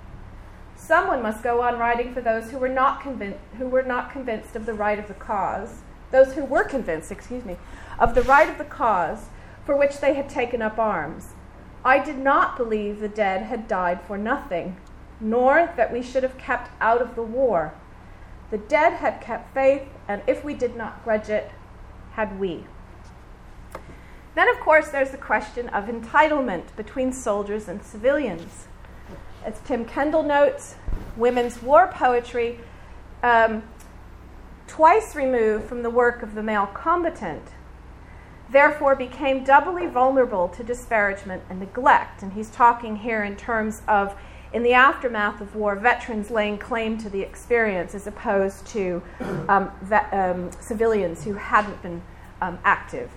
Someone 0.77 1.23
must 1.23 1.43
go 1.43 1.61
on 1.61 1.79
writing 1.79 2.15
for 2.15 2.23
those 2.23 2.51
who 2.51 2.59
were 2.59 2.69
not 2.69 3.03
convinced, 3.03 3.41
who 3.59 3.67
were 3.67 3.83
not 3.83 4.11
convinced 4.11 4.57
of 4.57 4.65
the 4.65 4.73
right 4.73 4.99
of 4.99 5.09
the 5.09 5.15
cause, 5.15 5.83
those 6.11 6.33
who 6.33 6.45
were 6.45 6.65
convinced, 6.65 7.13
excuse 7.13 7.45
me, 7.45 7.57
of 7.99 8.15
the 8.15 8.23
right 8.23 8.49
of 8.49 8.57
the 8.57 8.65
cause 8.65 9.27
for 9.67 9.77
which 9.77 9.99
they 9.99 10.15
had 10.15 10.29
taken 10.29 10.63
up 10.63 10.79
arms. 10.79 11.35
I 11.85 11.99
did 11.99 12.19
not 12.19 12.57
believe 12.57 13.01
the 13.01 13.09
dead 13.09 13.43
had 13.43 13.69
died 13.69 14.01
for 14.03 14.17
nothing, 14.17 14.77
nor 15.21 15.73
that 15.77 15.93
we 15.93 16.03
should 16.03 16.23
have 16.23 16.39
kept 16.39 16.71
out 16.81 17.03
of 17.03 17.15
the 17.15 17.23
war. 17.23 17.75
The 18.51 18.59
dead 18.59 18.95
had 18.95 19.21
kept 19.21 19.55
faith, 19.55 19.89
and 20.09 20.23
if 20.27 20.45
we 20.45 20.55
did 20.55 20.77
not 20.77 21.05
grudge 21.05 21.29
it, 21.29 21.51
had 22.13 22.39
we. 22.41 22.67
Then, 24.35 24.49
of 24.49 24.61
course, 24.61 24.89
there's 24.89 25.11
the 25.11 25.19
question 25.19 25.69
of 25.69 25.85
entitlement 25.85 26.75
between 26.77 27.13
soldiers 27.13 27.69
and 27.69 27.83
civilians. 27.83 28.67
As 29.45 29.59
Tim 29.65 29.85
Kendall 29.85 30.23
notes, 30.23 30.77
women's 31.17 31.63
war 31.63 31.89
poetry, 31.93 32.59
um, 33.23 33.63
twice 34.67 35.15
removed 35.15 35.65
from 35.65 35.83
the 35.83 35.91
work 35.91 36.23
of 36.23 36.35
the 36.35 36.43
male 36.43 36.67
combatant, 36.67 37.43
therefore 38.51 38.97
became 38.97 39.45
doubly 39.45 39.87
vulnerable 39.87 40.49
to 40.49 40.65
disparagement 40.65 41.43
and 41.49 41.61
neglect. 41.61 42.23
And 42.23 42.33
he's 42.33 42.51
talking 42.51 42.97
here 42.97 43.23
in 43.23 43.37
terms 43.37 43.83
of 43.87 44.15
in 44.53 44.63
the 44.63 44.73
aftermath 44.73 45.41
of 45.41 45.55
war, 45.55 45.77
veterans 45.77 46.31
laying 46.31 46.59
claim 46.59 46.99
to 46.99 47.09
the 47.09 47.21
experience 47.21 47.95
as 47.95 48.07
opposed 48.07 48.67
to 48.67 49.03
um, 49.49 49.71
um, 50.13 50.51
civilians 50.61 51.25
who 51.25 51.35
hadn't 51.35 51.81
been 51.83 52.03
um, 52.41 52.59
active. 52.65 53.11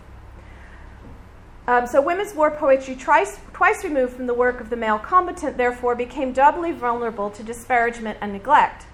Um, 1.65 1.87
so, 1.87 2.01
women's 2.01 2.35
war 2.35 2.51
poetry, 2.51 2.95
twice, 2.95 3.39
twice 3.53 3.83
removed 3.83 4.13
from 4.13 4.27
the 4.27 4.33
work 4.33 4.59
of 4.59 4.69
the 4.69 4.75
male 4.75 4.99
combatant, 4.99 5.55
therefore 5.57 5.95
became 5.95 6.33
doubly 6.33 6.73
vulnerable 6.73 7.29
to 7.31 7.41
disparagement 7.41 8.17
and 8.21 8.33
neglect. 8.33 8.85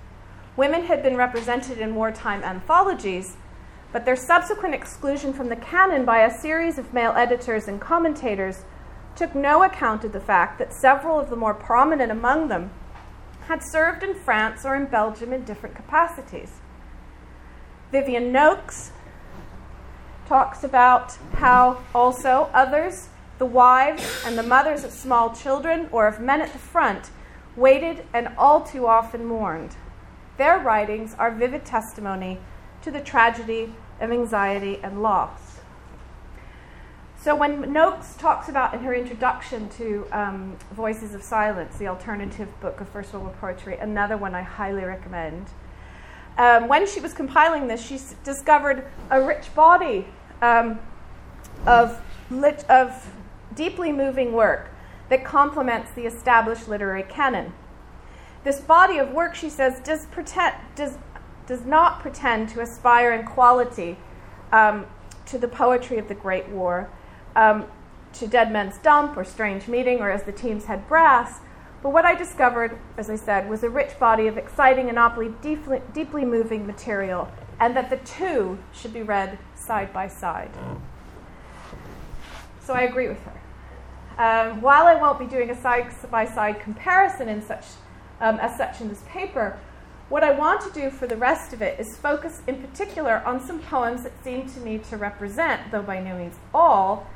Women 0.55 0.84
had 0.84 1.01
been 1.01 1.17
represented 1.17 1.79
in 1.79 1.96
wartime 1.96 2.43
anthologies, 2.43 3.38
but 3.91 4.05
their 4.05 4.15
subsequent 4.15 4.75
exclusion 4.75 5.34
from 5.34 5.50
the 5.50 5.55
canon 5.55 6.05
by 6.05 6.19
a 6.19 6.31
series 6.31 6.77
of 6.77 6.93
male 6.93 7.13
editors 7.17 7.67
and 7.67 7.81
commentators 7.81 8.65
took 9.19 9.35
no 9.35 9.63
account 9.63 10.05
of 10.05 10.13
the 10.13 10.19
fact 10.21 10.57
that 10.57 10.73
several 10.73 11.19
of 11.19 11.29
the 11.29 11.35
more 11.35 11.53
prominent 11.53 12.09
among 12.09 12.47
them 12.47 12.71
had 13.47 13.61
served 13.61 14.01
in 14.01 14.15
France 14.15 14.63
or 14.63 14.75
in 14.75 14.85
Belgium 14.85 15.33
in 15.33 15.43
different 15.43 15.75
capacities. 15.75 16.61
Vivien 17.91 18.31
Noakes 18.31 18.91
talks 20.25 20.63
about 20.63 21.17
how 21.33 21.83
also 21.93 22.49
others, 22.53 23.09
the 23.39 23.45
wives 23.45 24.23
and 24.25 24.38
the 24.38 24.43
mothers 24.43 24.85
of 24.85 24.91
small 24.91 25.35
children 25.35 25.89
or 25.91 26.07
of 26.07 26.21
men 26.21 26.39
at 26.39 26.53
the 26.53 26.59
front, 26.59 27.09
waited 27.57 28.05
and 28.13 28.29
all 28.38 28.61
too 28.61 28.88
often 28.88 29.25
mourned. 29.25 29.75
Their 30.38 30.59
writings 30.59 31.13
are 31.19 31.29
vivid 31.29 31.65
testimony 31.65 32.39
to 32.83 32.89
the 32.89 33.01
tragedy 33.01 33.73
of 33.99 34.13
anxiety 34.13 34.79
and 34.81 35.01
loss. 35.01 35.48
So 37.21 37.35
when 37.35 37.73
Noakes 37.73 38.15
talks 38.15 38.47
about 38.47 38.73
in 38.73 38.79
her 38.79 38.93
introduction 38.93 39.67
to 39.71 40.07
um, 40.13 40.55
Voices 40.71 41.13
of 41.13 41.21
Silence, 41.21 41.77
the 41.77 41.89
alternative 41.89 42.47
book 42.61 42.79
of 42.79 42.88
First 42.88 43.11
World 43.11 43.25
War 43.25 43.35
poetry, 43.41 43.77
another 43.77 44.15
one 44.15 44.33
I 44.33 44.41
highly 44.41 44.85
recommend. 44.85 45.47
Um, 46.38 46.69
when 46.69 46.88
she 46.88 47.01
was 47.01 47.13
compiling 47.13 47.67
this, 47.67 47.85
she 47.85 47.95
s- 47.95 48.15
discovered 48.23 48.85
a 49.09 49.21
rich 49.21 49.53
body 49.53 50.07
um, 50.41 50.79
of, 51.67 52.01
lit- 52.31 52.63
of 52.69 53.11
deeply 53.53 53.91
moving 53.91 54.31
work 54.31 54.69
that 55.09 55.25
complements 55.25 55.91
the 55.91 56.05
established 56.05 56.69
literary 56.69 57.03
canon. 57.03 57.51
This 58.45 58.61
body 58.61 58.97
of 58.97 59.11
work, 59.11 59.35
she 59.35 59.49
says, 59.49 59.81
does, 59.81 60.05
pretend, 60.05 60.55
does, 60.73 60.97
does 61.47 61.65
not 61.65 61.99
pretend 61.99 62.47
to 62.49 62.61
aspire 62.61 63.11
in 63.11 63.25
quality 63.25 63.97
um, 64.53 64.85
to 65.25 65.38
the 65.38 65.49
poetry 65.49 65.97
of 65.97 66.07
the 66.07 66.15
Great 66.15 66.47
War 66.47 66.89
um, 67.39 67.65
to 68.12 68.27
Dead 68.27 68.51
Men's 68.51 68.77
Dump 68.79 69.15
or 69.15 69.24
Strange 69.24 69.67
Meeting 69.67 70.00
or 70.00 70.12
as 70.12 70.24
the 70.24 70.31
team's 70.31 70.65
head-brass. 70.65 71.39
But 71.81 71.91
what 71.91 72.03
I 72.03 72.13
discovered, 72.13 72.77
as 72.98 73.10
I 73.10 73.15
said, 73.15 73.50
was 73.50 73.63
a 73.63 73.69
rich 73.69 73.98
body 73.98 74.27
of 74.27 74.38
exciting 74.38 74.89
and 74.89 75.41
deeply, 75.41 75.81
deeply 75.93 76.25
moving 76.25 76.67
material, 76.67 77.31
and 77.60 77.75
that 77.77 77.89
the 77.89 77.98
two 77.98 78.60
should 78.74 78.91
be 78.93 79.03
read 79.03 79.39
side 79.55 79.93
by 79.93 80.10
side. 80.10 80.51
So 82.62 82.74
I 82.74 82.81
agree 82.81 83.08
with 83.08 83.22
her. 83.24 83.39
Um, 84.17 84.62
while 84.62 84.86
I 84.86 84.96
won't 84.96 85.17
be 85.17 85.25
doing 85.25 85.50
a 85.50 85.62
side 85.62 85.93
by 86.12 86.25
side 86.25 86.60
comparison 86.60 87.29
in 87.29 87.41
such, 87.41 87.63
um, 88.19 88.38
as 88.39 88.58
such 88.58 88.81
in 88.81 88.89
this 88.89 89.03
paper, 89.08 89.58
what 90.10 90.24
I 90.25 90.31
want 90.31 90.60
to 90.62 90.72
do 90.72 90.89
for 90.89 91.08
the 91.08 91.15
rest 91.15 91.53
of 91.53 91.62
it 91.62 91.79
is 91.79 91.96
focus 91.96 92.41
in 92.48 92.62
particular 92.62 93.24
on 93.25 93.39
some 93.39 93.60
poems 93.60 94.03
that 94.03 94.12
seem 94.24 94.50
to 94.50 94.60
me 94.60 94.79
to 94.89 94.98
represent, 94.98 95.72
though 95.72 95.84
by 95.84 96.01
no 96.01 96.17
means 96.17 96.36
all, 96.53 97.08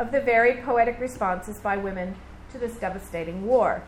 of 0.00 0.10
the 0.10 0.20
very 0.20 0.62
poetic 0.62 0.98
responses 0.98 1.58
by 1.58 1.76
women 1.76 2.16
to 2.50 2.58
this 2.58 2.74
devastating 2.76 3.46
war. 3.46 3.82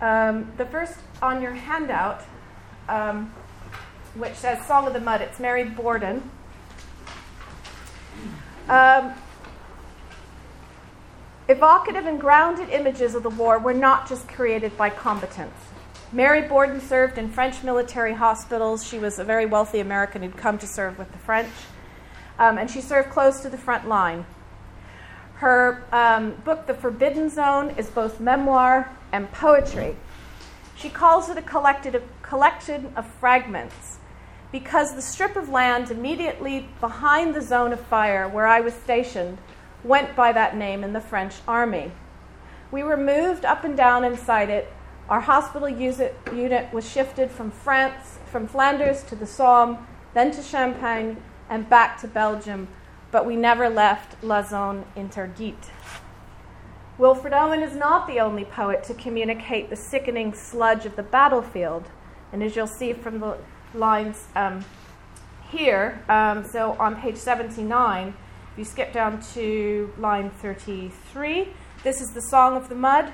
Um, 0.00 0.50
the 0.56 0.64
first 0.64 0.94
on 1.20 1.42
your 1.42 1.52
handout, 1.52 2.22
um, 2.88 3.34
which 4.14 4.34
says 4.34 4.64
Song 4.66 4.86
of 4.86 4.92
the 4.92 5.00
Mud, 5.00 5.20
it's 5.20 5.40
Mary 5.40 5.64
Borden. 5.64 6.30
Um, 8.68 9.12
evocative 11.48 12.06
and 12.06 12.20
grounded 12.20 12.68
images 12.70 13.16
of 13.16 13.24
the 13.24 13.30
war 13.30 13.58
were 13.58 13.74
not 13.74 14.08
just 14.08 14.28
created 14.28 14.76
by 14.76 14.90
combatants. 14.90 15.58
Mary 16.12 16.46
Borden 16.46 16.80
served 16.80 17.18
in 17.18 17.30
French 17.30 17.64
military 17.64 18.14
hospitals. 18.14 18.86
She 18.86 19.00
was 19.00 19.18
a 19.18 19.24
very 19.24 19.46
wealthy 19.46 19.80
American 19.80 20.22
who'd 20.22 20.36
come 20.36 20.56
to 20.58 20.68
serve 20.68 20.98
with 20.98 21.10
the 21.10 21.18
French, 21.18 21.50
um, 22.40 22.58
and 22.58 22.68
she 22.68 22.80
served 22.80 23.10
close 23.10 23.40
to 23.42 23.48
the 23.48 23.56
front 23.56 23.86
line. 23.86 24.26
Her 25.34 25.84
um, 25.92 26.32
book, 26.44 26.66
The 26.66 26.74
Forbidden 26.74 27.30
Zone, 27.30 27.70
is 27.78 27.88
both 27.88 28.18
memoir 28.18 28.90
and 29.12 29.30
poetry. 29.30 29.96
She 30.76 30.88
calls 30.88 31.28
it 31.28 31.38
a 31.38 32.02
collection 32.22 32.92
of 32.96 33.06
fragments 33.06 33.98
because 34.50 34.94
the 34.94 35.02
strip 35.02 35.36
of 35.36 35.48
land 35.48 35.92
immediately 35.92 36.68
behind 36.80 37.34
the 37.34 37.40
zone 37.40 37.72
of 37.72 37.80
fire 37.80 38.28
where 38.28 38.46
I 38.46 38.60
was 38.60 38.74
stationed 38.74 39.38
went 39.84 40.16
by 40.16 40.32
that 40.32 40.56
name 40.56 40.82
in 40.82 40.92
the 40.92 41.00
French 41.00 41.36
army. 41.46 41.92
We 42.72 42.82
were 42.82 42.96
moved 42.96 43.44
up 43.44 43.62
and 43.62 43.76
down 43.76 44.02
inside 44.02 44.50
it 44.50 44.72
our 45.10 45.20
hospital 45.20 45.68
unit 45.68 46.72
was 46.72 46.88
shifted 46.88 47.32
from 47.32 47.50
France, 47.50 48.20
from 48.30 48.46
Flanders 48.46 49.02
to 49.04 49.16
the 49.16 49.26
Somme, 49.26 49.84
then 50.14 50.30
to 50.30 50.40
Champagne, 50.40 51.16
and 51.50 51.68
back 51.68 52.00
to 52.00 52.08
Belgium, 52.08 52.68
but 53.10 53.26
we 53.26 53.36
never 53.36 53.68
left 53.68 54.22
La 54.22 54.40
Zone 54.40 54.86
Interdite. 54.96 55.70
Wilfred 56.96 57.32
Owen 57.32 57.62
is 57.62 57.74
not 57.74 58.06
the 58.06 58.20
only 58.20 58.44
poet 58.44 58.84
to 58.84 58.94
communicate 58.94 59.68
the 59.68 59.76
sickening 59.76 60.32
sludge 60.32 60.86
of 60.86 60.96
the 60.96 61.02
battlefield. 61.02 61.88
And 62.32 62.42
as 62.42 62.54
you'll 62.54 62.66
see 62.66 62.92
from 62.92 63.18
the 63.18 63.36
lines 63.74 64.28
um, 64.36 64.64
here, 65.50 66.02
um, 66.08 66.44
so 66.44 66.76
on 66.78 67.00
page 67.00 67.16
79, 67.16 68.14
if 68.52 68.58
you 68.58 68.64
skip 68.64 68.92
down 68.92 69.20
to 69.34 69.92
line 69.98 70.30
33, 70.30 71.48
this 71.82 72.00
is 72.00 72.10
the 72.10 72.20
Song 72.20 72.56
of 72.56 72.68
the 72.68 72.74
Mud. 72.74 73.12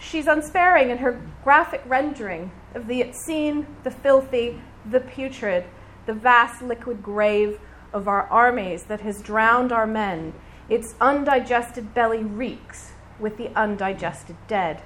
She's 0.00 0.26
unsparing 0.26 0.90
in 0.90 0.98
her 0.98 1.20
graphic 1.44 1.82
rendering 1.86 2.50
of 2.74 2.86
the 2.86 3.02
obscene, 3.02 3.66
the 3.84 3.90
filthy, 3.90 4.60
the 4.90 5.00
putrid, 5.00 5.64
the 6.06 6.14
vast 6.14 6.62
liquid 6.62 7.02
grave 7.02 7.60
of 7.92 8.08
our 8.08 8.22
armies 8.28 8.84
that 8.84 9.00
has 9.00 9.22
drowned 9.22 9.72
our 9.72 9.86
men. 9.86 10.32
Its 10.68 10.94
undigested 11.00 11.94
belly 11.94 12.24
reeks 12.24 12.92
with 13.18 13.36
the 13.36 13.50
undigested 13.56 14.36
dead. 14.48 14.82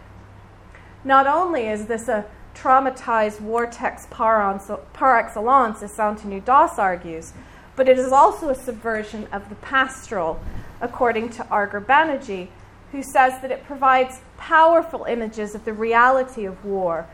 Not 1.04 1.26
only 1.26 1.66
is 1.66 1.86
this 1.86 2.08
a 2.08 2.26
traumatized 2.54 3.38
vortex 3.38 4.06
par, 4.10 4.42
excellence, 5.18 5.82
as 5.82 5.92
Santanu 5.92 6.44
Das 6.44 6.78
argues, 6.78 7.32
but 7.76 7.88
it 7.88 7.98
is 7.98 8.12
also 8.12 8.50
a 8.50 8.54
subversion 8.54 9.26
of 9.32 9.48
the 9.48 9.54
pastoral, 9.56 10.40
according 10.80 11.30
to 11.30 11.46
Argha 11.48 11.80
Banerjee, 11.80 12.48
who 12.92 13.02
says 13.02 13.40
that 13.40 13.50
it 13.50 13.64
provides 13.64 14.20
powerful 14.36 15.04
images 15.04 15.54
of 15.54 15.64
the 15.64 15.72
reality 15.72 16.44
of 16.44 16.64
war, 16.64 17.06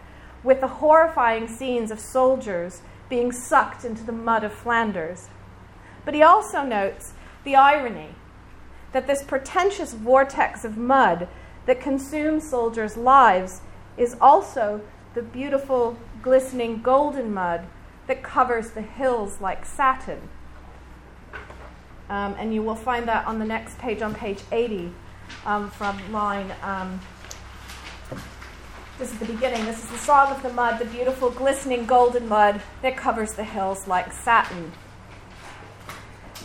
with 0.43 0.61
the 0.61 0.67
horrifying 0.67 1.47
scenes 1.47 1.91
of 1.91 2.01
soldiers 2.01 2.81
being 3.09 3.33
sucked 3.33 3.85
into 3.85 4.03
the 4.03 4.13
mud 4.13 4.45
of 4.45 4.53
Flanders. 4.53 5.29
But 6.05 6.15
he 6.15 6.23
also 6.23 6.63
notes 6.63 7.15
the 7.45 7.57
irony 7.57 8.15
that 8.93 9.07
this 9.07 9.23
pretentious 9.23 9.93
vortex 9.93 10.65
of 10.65 10.77
mud 10.77 11.29
that 11.67 11.81
consumes 11.81 12.49
soldiers' 12.49 12.97
lives 12.97 13.61
is 13.97 14.17
also 14.21 14.81
the 15.15 15.23
beautiful, 15.23 15.97
glistening 16.23 16.83
golden 16.83 17.33
mud 17.33 17.67
that 18.07 18.23
covers 18.23 18.71
the 18.71 18.83
hills 18.83 19.41
like 19.41 19.65
satin. 19.65 20.29
Um, 22.09 22.37
and 22.39 22.55
you 22.55 22.63
will 22.63 22.77
find 22.77 23.09
that 23.09 23.27
on 23.27 23.39
the 23.39 23.45
next 23.45 23.79
page, 23.79 24.01
on 24.01 24.15
page 24.15 24.41
80 24.53 24.93
um, 25.45 25.71
from 25.71 26.13
line. 26.13 26.53
Um, 26.63 27.01
this 28.99 29.13
is 29.13 29.19
the 29.19 29.27
beginning. 29.27 29.65
This 29.67 29.83
is 29.83 29.91
the 29.91 29.99
song 29.99 30.33
of 30.33 30.43
the 30.43 30.53
mud, 30.53 30.79
the 30.79 30.87
beautiful, 30.87 31.31
glistening 31.31 31.85
golden 31.85 32.29
mud 32.29 32.63
that 32.83 32.97
covers 32.97 33.35
the 33.35 33.45
hills 33.45 33.87
like 33.87 34.11
satin. 34.13 34.73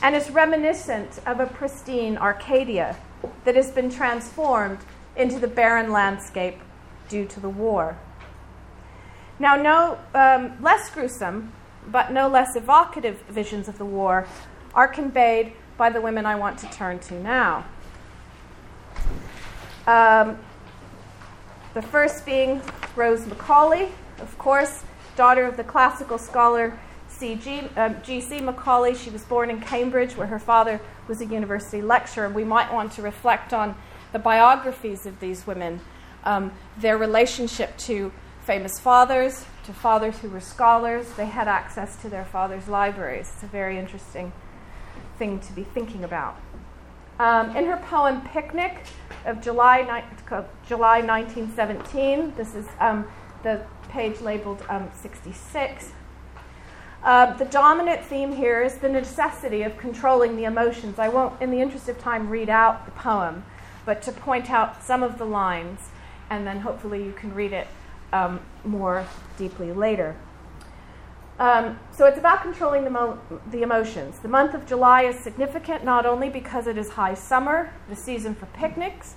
And 0.03 0.15
it's 0.15 0.29
reminiscent 0.29 1.19
of 1.25 1.39
a 1.39 1.45
pristine 1.45 2.17
Arcadia 2.17 2.97
that 3.45 3.55
has 3.55 3.71
been 3.71 3.89
transformed 3.89 4.79
into 5.15 5.39
the 5.39 5.47
barren 5.47 5.91
landscape 5.91 6.57
due 7.07 7.25
to 7.25 7.39
the 7.39 7.49
war. 7.49 7.97
Now, 9.39 9.55
no 9.55 9.99
um, 10.13 10.61
less 10.61 10.89
gruesome, 10.89 11.53
but 11.87 12.11
no 12.11 12.27
less 12.27 12.55
evocative 12.55 13.21
visions 13.29 13.67
of 13.67 13.77
the 13.77 13.85
war 13.85 14.27
are 14.73 14.87
conveyed 14.87 15.53
by 15.77 15.89
the 15.89 16.01
women 16.01 16.25
I 16.25 16.35
want 16.35 16.59
to 16.59 16.69
turn 16.69 16.99
to 16.99 17.13
now. 17.15 17.65
Um, 19.87 20.37
the 21.73 21.81
first 21.81 22.25
being 22.25 22.61
Rose 22.95 23.25
Macaulay, 23.25 23.89
of 24.19 24.37
course, 24.37 24.83
daughter 25.15 25.45
of 25.45 25.57
the 25.57 25.63
classical 25.63 26.17
scholar 26.17 26.77
C.G. 27.07 27.69
Um, 27.75 27.97
G.C. 28.03 28.41
Macaulay. 28.41 28.95
She 28.95 29.09
was 29.09 29.23
born 29.23 29.49
in 29.49 29.61
Cambridge, 29.61 30.15
where 30.15 30.27
her 30.27 30.39
father 30.39 30.81
was 31.07 31.21
a 31.21 31.25
university 31.25 31.81
lecturer. 31.81 32.29
We 32.29 32.43
might 32.43 32.73
want 32.73 32.93
to 32.93 33.01
reflect 33.01 33.53
on 33.53 33.75
the 34.11 34.19
biographies 34.19 35.05
of 35.05 35.19
these 35.19 35.45
women, 35.45 35.81
um, 36.23 36.51
their 36.77 36.97
relationship 36.97 37.77
to 37.79 38.11
famous 38.41 38.79
fathers, 38.79 39.45
to 39.65 39.73
fathers 39.73 40.17
who 40.19 40.29
were 40.29 40.39
scholars. 40.39 41.07
They 41.13 41.27
had 41.27 41.47
access 41.47 41.95
to 42.01 42.09
their 42.09 42.25
father's 42.25 42.67
libraries. 42.67 43.31
It's 43.35 43.43
a 43.43 43.47
very 43.47 43.77
interesting 43.77 44.31
thing 45.19 45.39
to 45.41 45.53
be 45.53 45.63
thinking 45.63 46.03
about. 46.03 46.39
Um, 47.21 47.55
in 47.55 47.65
her 47.65 47.77
poem 47.77 48.21
Picnic 48.21 48.83
of 49.27 49.43
July, 49.43 49.83
ni- 49.83 50.41
July 50.67 51.01
1917, 51.01 52.33
this 52.35 52.55
is 52.55 52.65
um, 52.79 53.05
the 53.43 53.61
page 53.89 54.21
labeled 54.21 54.65
um, 54.69 54.89
66. 54.99 55.91
Uh, 57.03 57.31
the 57.37 57.45
dominant 57.45 58.03
theme 58.03 58.31
here 58.31 58.63
is 58.63 58.79
the 58.79 58.89
necessity 58.89 59.61
of 59.61 59.77
controlling 59.77 60.35
the 60.35 60.45
emotions. 60.45 60.97
I 60.97 61.09
won't, 61.09 61.39
in 61.39 61.51
the 61.51 61.61
interest 61.61 61.87
of 61.89 61.99
time, 61.99 62.27
read 62.27 62.49
out 62.49 62.85
the 62.85 62.91
poem, 62.93 63.45
but 63.85 64.01
to 64.01 64.11
point 64.11 64.49
out 64.49 64.81
some 64.81 65.03
of 65.03 65.19
the 65.19 65.25
lines, 65.25 65.89
and 66.31 66.47
then 66.47 66.61
hopefully 66.61 67.03
you 67.03 67.11
can 67.11 67.35
read 67.35 67.53
it 67.53 67.67
um, 68.11 68.39
more 68.65 69.05
deeply 69.37 69.71
later. 69.71 70.15
Um, 71.41 71.79
so 71.89 72.05
it's 72.05 72.19
about 72.19 72.43
controlling 72.43 72.83
the, 72.83 72.91
mo- 72.91 73.19
the 73.49 73.63
emotions. 73.63 74.19
The 74.19 74.27
month 74.27 74.53
of 74.53 74.67
July 74.67 75.05
is 75.05 75.17
significant 75.17 75.83
not 75.83 76.05
only 76.05 76.29
because 76.29 76.67
it 76.67 76.77
is 76.77 76.89
high 76.89 77.15
summer, 77.15 77.73
the 77.89 77.95
season 77.95 78.35
for 78.35 78.45
picnics, 78.45 79.15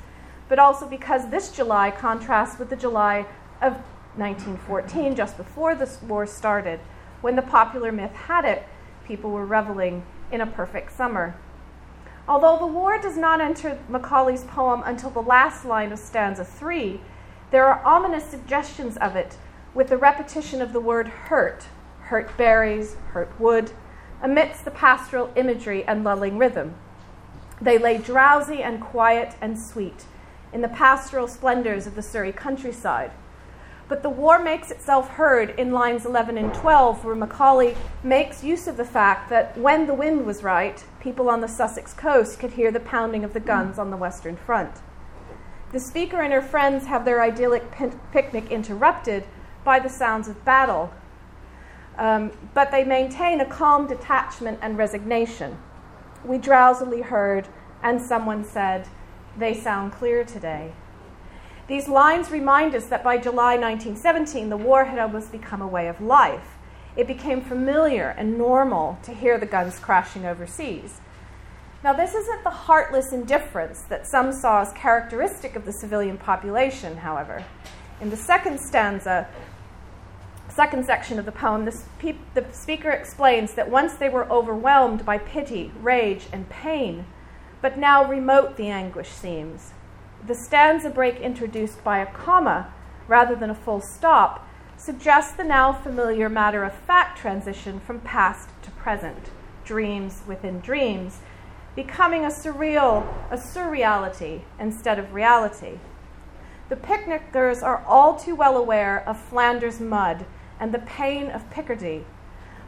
but 0.48 0.58
also 0.58 0.88
because 0.88 1.28
this 1.28 1.52
July 1.52 1.90
contrasts 1.90 2.58
with 2.58 2.70
the 2.70 2.76
July 2.76 3.26
of 3.60 3.74
1914, 4.16 5.14
just 5.14 5.36
before 5.36 5.74
the 5.74 5.86
war 6.08 6.26
started, 6.26 6.80
when 7.20 7.36
the 7.36 7.42
popular 7.42 7.92
myth 7.92 8.14
had 8.14 8.46
it 8.46 8.62
people 9.06 9.30
were 9.30 9.44
reveling 9.44 10.02
in 10.32 10.40
a 10.40 10.46
perfect 10.46 10.92
summer. 10.92 11.36
Although 12.26 12.56
the 12.56 12.66
war 12.66 12.98
does 12.98 13.18
not 13.18 13.42
enter 13.42 13.78
Macaulay's 13.90 14.44
poem 14.44 14.82
until 14.86 15.10
the 15.10 15.20
last 15.20 15.66
line 15.66 15.92
of 15.92 15.98
stanza 15.98 16.46
three, 16.46 17.02
there 17.50 17.66
are 17.66 17.84
ominous 17.84 18.24
suggestions 18.24 18.96
of 18.96 19.14
it 19.14 19.36
with 19.74 19.90
the 19.90 19.98
repetition 19.98 20.62
of 20.62 20.72
the 20.72 20.80
word 20.80 21.08
hurt 21.08 21.66
hurt 22.04 22.36
berries, 22.36 22.96
hurt 23.12 23.32
wood, 23.38 23.72
amidst 24.22 24.64
the 24.64 24.70
pastoral 24.70 25.30
imagery 25.36 25.84
and 25.84 26.04
lulling 26.04 26.38
rhythm. 26.38 26.74
They 27.60 27.78
lay 27.78 27.98
drowsy 27.98 28.62
and 28.62 28.80
quiet 28.80 29.36
and 29.40 29.58
sweet 29.58 30.04
in 30.52 30.60
the 30.60 30.68
pastoral 30.68 31.28
splendors 31.28 31.86
of 31.86 31.94
the 31.94 32.02
Surrey 32.02 32.32
countryside. 32.32 33.10
But 33.86 34.02
the 34.02 34.10
war 34.10 34.38
makes 34.38 34.70
itself 34.70 35.10
heard 35.10 35.50
in 35.58 35.72
lines 35.72 36.06
11 36.06 36.38
and 36.38 36.54
12, 36.54 37.04
where 37.04 37.14
Macaulay 37.14 37.76
makes 38.02 38.42
use 38.42 38.66
of 38.66 38.76
the 38.76 38.84
fact 38.84 39.28
that 39.28 39.58
when 39.58 39.86
the 39.86 39.94
wind 39.94 40.24
was 40.24 40.42
right, 40.42 40.82
people 41.00 41.28
on 41.28 41.42
the 41.42 41.48
Sussex 41.48 41.92
coast 41.92 42.38
could 42.38 42.52
hear 42.52 42.70
the 42.70 42.80
pounding 42.80 43.24
of 43.24 43.34
the 43.34 43.40
guns 43.40 43.78
on 43.78 43.90
the 43.90 43.96
Western 43.96 44.36
Front. 44.36 44.80
The 45.72 45.80
speaker 45.80 46.22
and 46.22 46.32
her 46.32 46.40
friends 46.40 46.86
have 46.86 47.04
their 47.04 47.20
idyllic 47.20 47.64
picnic 48.12 48.50
interrupted 48.50 49.24
by 49.64 49.80
the 49.80 49.90
sounds 49.90 50.28
of 50.28 50.44
battle 50.44 50.92
um, 51.98 52.32
but 52.54 52.70
they 52.70 52.84
maintain 52.84 53.40
a 53.40 53.46
calm 53.46 53.86
detachment 53.86 54.58
and 54.62 54.76
resignation. 54.76 55.58
We 56.24 56.38
drowsily 56.38 57.02
heard, 57.02 57.48
and 57.82 58.00
someone 58.00 58.44
said, 58.44 58.88
They 59.36 59.54
sound 59.54 59.92
clear 59.92 60.24
today. 60.24 60.72
These 61.66 61.88
lines 61.88 62.30
remind 62.30 62.74
us 62.74 62.86
that 62.86 63.02
by 63.02 63.16
July 63.16 63.56
1917, 63.56 64.50
the 64.50 64.56
war 64.56 64.84
had 64.84 64.98
almost 64.98 65.32
become 65.32 65.62
a 65.62 65.66
way 65.66 65.88
of 65.88 66.00
life. 66.00 66.56
It 66.96 67.06
became 67.06 67.40
familiar 67.40 68.14
and 68.18 68.36
normal 68.36 68.98
to 69.02 69.12
hear 69.12 69.38
the 69.38 69.46
guns 69.46 69.78
crashing 69.78 70.26
overseas. 70.26 71.00
Now, 71.82 71.92
this 71.92 72.14
isn't 72.14 72.44
the 72.44 72.50
heartless 72.50 73.12
indifference 73.12 73.82
that 73.82 74.06
some 74.06 74.32
saw 74.32 74.62
as 74.62 74.72
characteristic 74.72 75.56
of 75.56 75.64
the 75.64 75.72
civilian 75.72 76.16
population, 76.16 76.96
however. 76.96 77.44
In 78.00 78.10
the 78.10 78.16
second 78.16 78.58
stanza, 78.58 79.28
second 80.54 80.86
section 80.86 81.18
of 81.18 81.24
the 81.24 81.32
poem, 81.32 81.64
the, 81.64 82.14
the 82.34 82.46
speaker 82.52 82.90
explains 82.90 83.54
that 83.54 83.70
once 83.70 83.94
they 83.94 84.08
were 84.08 84.30
overwhelmed 84.30 85.04
by 85.04 85.18
pity, 85.18 85.72
rage, 85.80 86.26
and 86.32 86.48
pain, 86.48 87.06
but 87.60 87.76
now 87.76 88.04
remote 88.04 88.56
the 88.56 88.68
anguish 88.68 89.08
seems. 89.08 89.72
The 90.26 90.34
stanza 90.34 90.90
break 90.90 91.18
introduced 91.20 91.82
by 91.82 91.98
a 91.98 92.06
comma 92.06 92.72
rather 93.08 93.34
than 93.34 93.50
a 93.50 93.54
full 93.54 93.80
stop, 93.80 94.48
suggests 94.76 95.32
the 95.32 95.44
now 95.44 95.72
familiar 95.72 96.28
matter 96.28 96.64
of 96.64 96.72
fact 96.72 97.18
transition 97.18 97.80
from 97.80 98.00
past 98.00 98.48
to 98.62 98.70
present, 98.72 99.30
dreams 99.64 100.22
within 100.26 100.60
dreams, 100.60 101.18
becoming 101.76 102.24
a 102.24 102.28
surreal, 102.28 103.06
a 103.30 103.36
surreality 103.36 104.42
instead 104.58 104.98
of 104.98 105.14
reality. 105.14 105.78
The 106.68 106.76
picnickers 106.76 107.62
are 107.62 107.84
all 107.86 108.16
too 108.16 108.34
well 108.34 108.56
aware 108.56 109.06
of 109.06 109.20
Flanders 109.20 109.80
mud 109.80 110.24
and 110.64 110.72
the 110.72 110.78
pain 110.78 111.28
of 111.28 111.50
Picardy, 111.50 112.06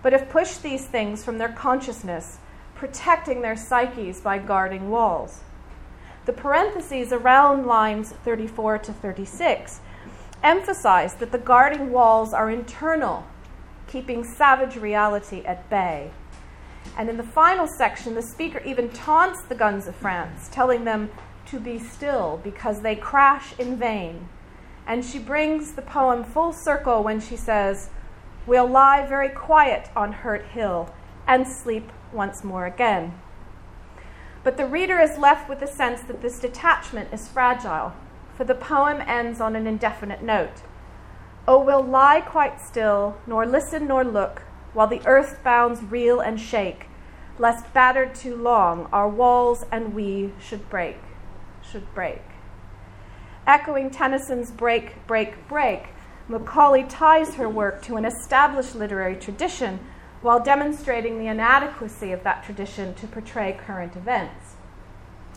but 0.02 0.12
have 0.12 0.28
pushed 0.28 0.62
these 0.62 0.84
things 0.84 1.24
from 1.24 1.38
their 1.38 1.48
consciousness, 1.48 2.36
protecting 2.74 3.40
their 3.40 3.56
psyches 3.56 4.20
by 4.20 4.36
guarding 4.36 4.90
walls. 4.90 5.40
The 6.26 6.34
parentheses 6.34 7.10
around 7.10 7.64
lines 7.64 8.12
34 8.22 8.80
to 8.80 8.92
36 8.92 9.80
emphasize 10.42 11.14
that 11.14 11.32
the 11.32 11.38
guarding 11.38 11.90
walls 11.90 12.34
are 12.34 12.50
internal, 12.50 13.26
keeping 13.86 14.24
savage 14.24 14.76
reality 14.76 15.40
at 15.46 15.70
bay. 15.70 16.10
And 16.98 17.08
in 17.08 17.16
the 17.16 17.22
final 17.22 17.66
section, 17.66 18.14
the 18.14 18.20
speaker 18.20 18.58
even 18.58 18.90
taunts 18.90 19.42
the 19.44 19.54
guns 19.54 19.86
of 19.86 19.96
France, 19.96 20.50
telling 20.52 20.84
them 20.84 21.08
to 21.46 21.58
be 21.58 21.78
still 21.78 22.42
because 22.44 22.82
they 22.82 22.94
crash 22.94 23.58
in 23.58 23.78
vain. 23.78 24.28
And 24.86 25.04
she 25.04 25.18
brings 25.18 25.72
the 25.72 25.82
poem 25.82 26.22
full 26.22 26.52
circle 26.52 27.02
when 27.02 27.20
she 27.20 27.36
says, 27.36 27.90
We'll 28.46 28.68
lie 28.68 29.04
very 29.06 29.28
quiet 29.28 29.90
on 29.96 30.12
Hurt 30.12 30.46
Hill 30.46 30.94
and 31.26 31.46
sleep 31.46 31.90
once 32.12 32.44
more 32.44 32.66
again. 32.66 33.18
But 34.44 34.56
the 34.56 34.66
reader 34.66 35.00
is 35.00 35.18
left 35.18 35.48
with 35.48 35.58
the 35.58 35.66
sense 35.66 36.02
that 36.02 36.22
this 36.22 36.38
detachment 36.38 37.12
is 37.12 37.26
fragile, 37.26 37.94
for 38.36 38.44
the 38.44 38.54
poem 38.54 39.02
ends 39.04 39.40
on 39.40 39.56
an 39.56 39.66
indefinite 39.66 40.22
note. 40.22 40.62
Oh, 41.48 41.60
we'll 41.60 41.82
lie 41.82 42.20
quite 42.20 42.60
still, 42.60 43.16
nor 43.26 43.44
listen 43.44 43.88
nor 43.88 44.04
look, 44.04 44.42
while 44.72 44.86
the 44.86 45.04
earth 45.04 45.42
bounds 45.42 45.82
reel 45.82 46.20
and 46.20 46.40
shake, 46.40 46.86
lest 47.40 47.72
battered 47.74 48.14
too 48.14 48.36
long 48.36 48.88
our 48.92 49.08
walls 49.08 49.64
and 49.72 49.94
we 49.94 50.32
should 50.38 50.70
break, 50.70 50.98
should 51.68 51.92
break. 51.92 52.22
Echoing 53.46 53.90
Tennyson's 53.90 54.50
break, 54.50 55.06
break, 55.06 55.46
break, 55.48 55.84
Macaulay 56.28 56.82
ties 56.82 57.36
her 57.36 57.48
work 57.48 57.80
to 57.82 57.96
an 57.96 58.04
established 58.04 58.74
literary 58.74 59.14
tradition 59.14 59.78
while 60.20 60.42
demonstrating 60.42 61.18
the 61.18 61.28
inadequacy 61.28 62.10
of 62.10 62.24
that 62.24 62.42
tradition 62.42 62.92
to 62.94 63.06
portray 63.06 63.56
current 63.64 63.94
events. 63.94 64.56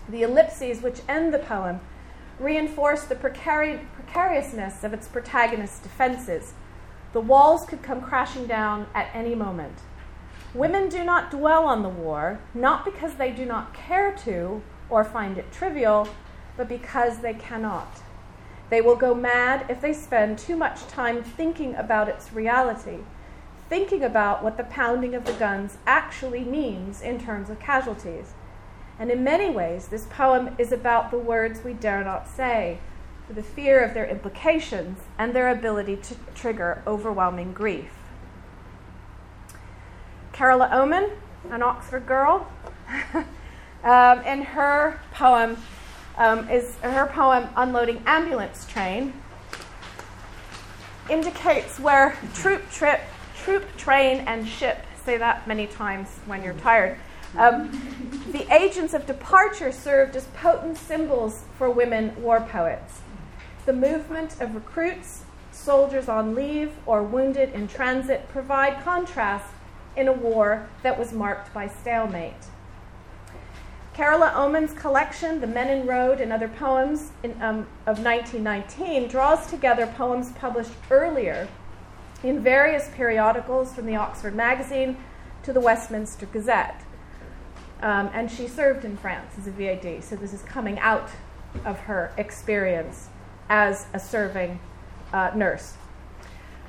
The 0.09 0.23
ellipses 0.23 0.81
which 0.81 1.01
end 1.07 1.31
the 1.31 1.39
poem 1.39 1.81
reinforce 2.39 3.03
the 3.03 3.13
precari- 3.13 3.85
precariousness 3.93 4.83
of 4.83 4.93
its 4.93 5.07
protagonist's 5.07 5.79
defenses. 5.79 6.53
The 7.13 7.21
walls 7.21 7.65
could 7.67 7.83
come 7.83 8.01
crashing 8.01 8.47
down 8.47 8.87
at 8.95 9.11
any 9.13 9.35
moment. 9.35 9.77
Women 10.55 10.89
do 10.89 11.03
not 11.03 11.29
dwell 11.29 11.65
on 11.65 11.83
the 11.83 11.89
war, 11.89 12.39
not 12.55 12.85
because 12.85 13.15
they 13.15 13.29
do 13.29 13.45
not 13.45 13.75
care 13.75 14.11
to 14.23 14.63
or 14.89 15.03
find 15.03 15.37
it 15.37 15.51
trivial, 15.51 16.07
but 16.59 16.67
because 16.67 17.19
they 17.19 17.33
cannot. 17.33 18.01
They 18.69 18.81
will 18.81 18.95
go 18.95 19.15
mad 19.15 19.65
if 19.67 19.81
they 19.81 19.93
spend 19.93 20.37
too 20.37 20.55
much 20.55 20.85
time 20.85 21.23
thinking 21.23 21.73
about 21.73 22.07
its 22.07 22.31
reality 22.31 22.99
thinking 23.69 24.03
about 24.03 24.43
what 24.43 24.57
the 24.57 24.63
pounding 24.63 25.13
of 25.13 25.25
the 25.25 25.33
guns 25.33 25.77
actually 25.85 26.43
means 26.43 27.01
in 27.01 27.19
terms 27.19 27.49
of 27.49 27.59
casualties. 27.59 28.33
And 28.97 29.11
in 29.11 29.23
many 29.23 29.49
ways, 29.49 29.87
this 29.87 30.07
poem 30.09 30.55
is 30.57 30.71
about 30.71 31.11
the 31.11 31.19
words 31.19 31.63
we 31.63 31.73
dare 31.73 32.03
not 32.03 32.27
say, 32.27 32.79
for 33.27 33.33
the 33.33 33.43
fear 33.43 33.81
of 33.81 33.93
their 33.93 34.07
implications 34.07 34.99
and 35.17 35.33
their 35.33 35.49
ability 35.49 35.97
to 35.97 36.15
trigger 36.33 36.81
overwhelming 36.87 37.53
grief. 37.53 37.91
Carola 40.33 40.69
Oman, 40.73 41.11
an 41.51 41.61
Oxford 41.61 42.07
girl, 42.07 42.49
um, 43.83 44.19
in 44.21 44.41
her 44.41 44.99
poem 45.13 45.57
um, 46.19 46.47
is 46.49 46.75
her 46.81 47.07
poem 47.07 47.49
"Unloading 47.55 48.03
Ambulance 48.05 48.67
Train." 48.67 49.13
indicates 51.09 51.79
where 51.79 52.15
troop 52.35 52.69
trip 52.69 53.01
troop, 53.39 53.65
train, 53.77 54.19
and 54.27 54.47
ship. 54.47 54.85
Say 55.05 55.17
that 55.17 55.47
many 55.47 55.65
times 55.65 56.07
when 56.25 56.43
you're 56.43 56.53
tired. 56.53 56.97
Um, 57.37 57.71
the 58.31 58.51
agents 58.53 58.93
of 58.93 59.05
departure 59.05 59.71
served 59.71 60.15
as 60.15 60.25
potent 60.35 60.77
symbols 60.77 61.43
for 61.57 61.69
women 61.69 62.21
war 62.21 62.41
poets. 62.41 63.01
The 63.65 63.73
movement 63.73 64.39
of 64.41 64.55
recruits, 64.55 65.23
soldiers 65.51 66.09
on 66.09 66.35
leave, 66.35 66.71
or 66.85 67.03
wounded 67.03 67.53
in 67.53 67.67
transit 67.67 68.27
provide 68.29 68.83
contrast 68.83 69.53
in 69.95 70.07
a 70.07 70.13
war 70.13 70.67
that 70.83 70.97
was 70.97 71.13
marked 71.13 71.53
by 71.53 71.67
stalemate. 71.67 72.48
Carola 73.99 74.31
Oman's 74.33 74.71
collection, 74.71 75.41
The 75.41 75.47
Menin 75.47 75.85
Road 75.85 76.21
and 76.21 76.31
Other 76.31 76.47
Poems 76.47 77.11
in, 77.21 77.31
um, 77.41 77.67
of 77.85 77.99
1919, 77.99 79.09
draws 79.09 79.45
together 79.47 79.85
poems 79.87 80.31
published 80.39 80.71
earlier 80.89 81.49
in 82.23 82.41
various 82.41 82.89
periodicals 82.95 83.73
from 83.73 83.85
the 83.87 83.97
Oxford 83.97 84.33
Magazine 84.33 84.95
to 85.43 85.51
the 85.51 85.59
Westminster 85.59 86.27
Gazette. 86.27 86.81
Um, 87.81 88.09
and 88.13 88.31
she 88.31 88.47
served 88.47 88.85
in 88.85 88.95
France 88.95 89.33
as 89.37 89.47
a 89.47 89.51
VAD, 89.51 90.01
so 90.01 90.15
this 90.15 90.31
is 90.31 90.43
coming 90.43 90.79
out 90.79 91.09
of 91.65 91.77
her 91.79 92.13
experience 92.15 93.09
as 93.49 93.85
a 93.93 93.99
serving 93.99 94.61
uh, 95.11 95.31
nurse. 95.35 95.73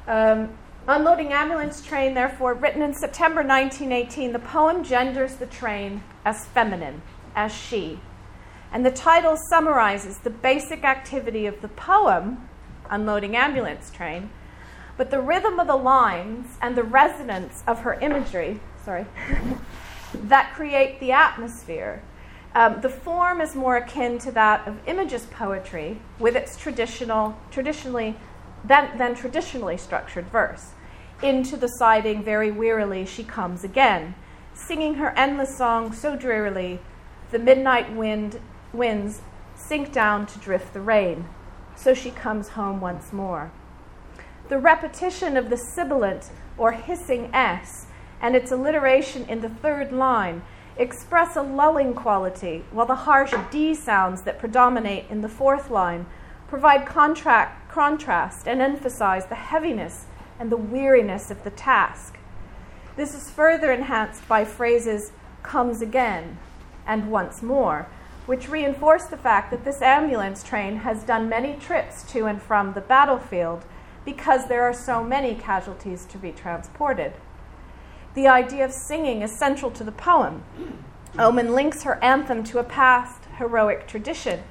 Um, 0.08 0.58
Unloading 0.88 1.32
Ambulance 1.32 1.80
Train, 1.80 2.14
therefore, 2.14 2.54
written 2.54 2.82
in 2.82 2.92
September 2.92 3.42
1918, 3.42 4.32
the 4.32 4.40
poem 4.40 4.82
genders 4.82 5.36
the 5.36 5.46
train 5.46 6.02
as 6.24 6.46
feminine, 6.46 7.02
as 7.34 7.52
she. 7.52 8.00
And 8.72 8.86
the 8.86 8.90
title 8.90 9.36
summarizes 9.50 10.18
the 10.18 10.30
basic 10.30 10.84
activity 10.84 11.46
of 11.46 11.60
the 11.60 11.68
poem, 11.68 12.48
Unloading 12.88 13.36
Ambulance 13.36 13.90
Train, 13.90 14.30
but 14.96 15.10
the 15.10 15.20
rhythm 15.20 15.58
of 15.58 15.66
the 15.66 15.76
lines 15.76 16.58
and 16.60 16.76
the 16.76 16.82
resonance 16.82 17.64
of 17.66 17.80
her 17.80 17.94
imagery, 17.94 18.60
sorry, 18.84 19.06
that 20.14 20.52
create 20.54 21.00
the 21.00 21.12
atmosphere. 21.12 22.02
Um, 22.54 22.80
the 22.80 22.88
form 22.88 23.40
is 23.40 23.54
more 23.54 23.76
akin 23.76 24.18
to 24.18 24.32
that 24.32 24.66
of 24.66 24.76
Imagist 24.86 25.30
poetry, 25.30 26.00
with 26.18 26.36
its 26.36 26.56
traditional, 26.56 27.38
traditionally, 27.50 28.16
than, 28.64 28.98
than 28.98 29.14
traditionally 29.14 29.76
structured 29.76 30.26
verse. 30.26 30.72
Into 31.22 31.56
the 31.56 31.68
siding, 31.68 32.22
very 32.24 32.50
wearily, 32.50 33.06
she 33.06 33.24
comes 33.24 33.64
again, 33.64 34.14
singing 34.52 34.94
her 34.94 35.10
endless 35.10 35.56
song 35.56 35.92
so 35.92 36.16
drearily, 36.16 36.80
the 37.30 37.38
midnight 37.38 37.94
wind 37.94 38.40
winds 38.72 39.22
sink 39.54 39.92
down 39.92 40.26
to 40.26 40.38
drift 40.38 40.72
the 40.72 40.80
rain. 40.80 41.26
So 41.76 41.94
she 41.94 42.10
comes 42.10 42.50
home 42.50 42.80
once 42.80 43.12
more 43.12 43.50
the 44.50 44.58
repetition 44.58 45.36
of 45.36 45.48
the 45.48 45.56
sibilant 45.56 46.28
or 46.58 46.72
hissing 46.72 47.30
S 47.32 47.86
and 48.20 48.34
its 48.34 48.50
alliteration 48.50 49.24
in 49.26 49.40
the 49.40 49.48
third 49.48 49.92
line 49.92 50.42
express 50.76 51.36
a 51.36 51.42
lulling 51.42 51.94
quality, 51.94 52.64
while 52.72 52.84
the 52.86 53.06
harsh 53.06 53.32
D 53.50 53.74
sounds 53.74 54.22
that 54.22 54.40
predominate 54.40 55.08
in 55.08 55.20
the 55.20 55.28
fourth 55.28 55.70
line 55.70 56.04
provide 56.48 56.84
contract, 56.84 57.70
contrast 57.70 58.48
and 58.48 58.60
emphasize 58.60 59.26
the 59.26 59.36
heaviness 59.36 60.06
and 60.38 60.50
the 60.50 60.56
weariness 60.56 61.30
of 61.30 61.44
the 61.44 61.50
task. 61.50 62.18
This 62.96 63.14
is 63.14 63.30
further 63.30 63.70
enhanced 63.70 64.26
by 64.26 64.44
phrases 64.44 65.12
comes 65.44 65.80
again 65.80 66.38
and 66.90 67.08
once 67.08 67.40
more, 67.40 67.86
which 68.26 68.48
reinforce 68.48 69.04
the 69.04 69.16
fact 69.16 69.52
that 69.52 69.64
this 69.64 69.80
ambulance 69.80 70.42
train 70.42 70.78
has 70.78 71.04
done 71.04 71.28
many 71.28 71.54
trips 71.54 72.02
to 72.02 72.26
and 72.26 72.42
from 72.42 72.72
the 72.72 72.80
battlefield 72.80 73.64
because 74.04 74.48
there 74.48 74.64
are 74.64 74.74
so 74.74 75.04
many 75.04 75.36
casualties 75.36 76.04
to 76.04 76.18
be 76.18 76.32
transported. 76.32 77.12
The 78.14 78.26
idea 78.26 78.64
of 78.64 78.72
singing 78.72 79.22
is 79.22 79.30
central 79.30 79.70
to 79.70 79.84
the 79.84 79.92
poem. 79.92 80.42
Oman 81.16 81.54
links 81.54 81.84
her 81.84 82.02
anthem 82.02 82.42
to 82.44 82.58
a 82.58 82.64
past 82.64 83.22
heroic 83.38 83.86
tradition. 83.86 84.42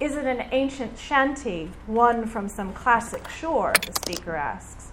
Is 0.00 0.16
it 0.16 0.24
an 0.24 0.48
ancient 0.52 0.98
shanty, 0.98 1.70
one 1.86 2.26
from 2.26 2.48
some 2.48 2.72
classic 2.72 3.28
shore? 3.28 3.74
The 3.86 3.92
speaker 3.92 4.36
asks. 4.36 4.92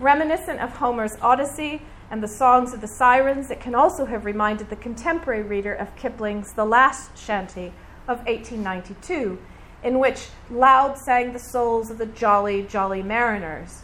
Reminiscent 0.00 0.60
of 0.60 0.76
Homer's 0.76 1.18
Odyssey 1.20 1.82
and 2.10 2.22
the 2.22 2.28
songs 2.28 2.72
of 2.72 2.80
the 2.80 2.88
sirens, 2.88 3.50
it 3.50 3.60
can 3.60 3.74
also 3.74 4.06
have 4.06 4.24
reminded 4.24 4.70
the 4.70 4.76
contemporary 4.76 5.42
reader 5.42 5.74
of 5.74 5.94
Kipling's 5.96 6.52
The 6.52 6.64
Last 6.64 7.14
Chantey 7.14 7.72
of 8.06 8.18
1892 8.26 9.38
in 9.82 9.98
which 9.98 10.28
loud 10.50 10.98
sang 10.98 11.32
the 11.32 11.38
souls 11.38 11.90
of 11.90 11.98
the 11.98 12.06
jolly, 12.06 12.62
jolly 12.62 13.02
mariners. 13.02 13.82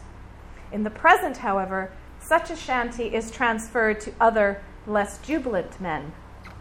In 0.71 0.83
the 0.83 0.89
present, 0.89 1.37
however, 1.37 1.91
such 2.19 2.49
a 2.49 2.55
shanty 2.55 3.13
is 3.13 3.31
transferred 3.31 4.01
to 4.01 4.13
other, 4.19 4.61
less 4.87 5.19
jubilant 5.19 5.79
men. 5.79 6.11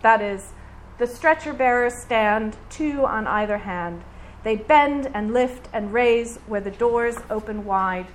That 0.02 0.20
is, 0.20 0.52
the 0.98 1.06
stretcher 1.06 1.52
bearers 1.52 1.94
stand, 1.94 2.56
two 2.70 3.04
on 3.04 3.26
either 3.26 3.58
hand, 3.58 4.02
They 4.44 4.56
bend 4.56 5.10
and 5.14 5.32
lift 5.32 5.68
and 5.72 5.92
raise 5.92 6.36
where 6.46 6.60
the 6.60 6.70
doors 6.70 7.16
open 7.30 7.64
wide. 7.64 8.06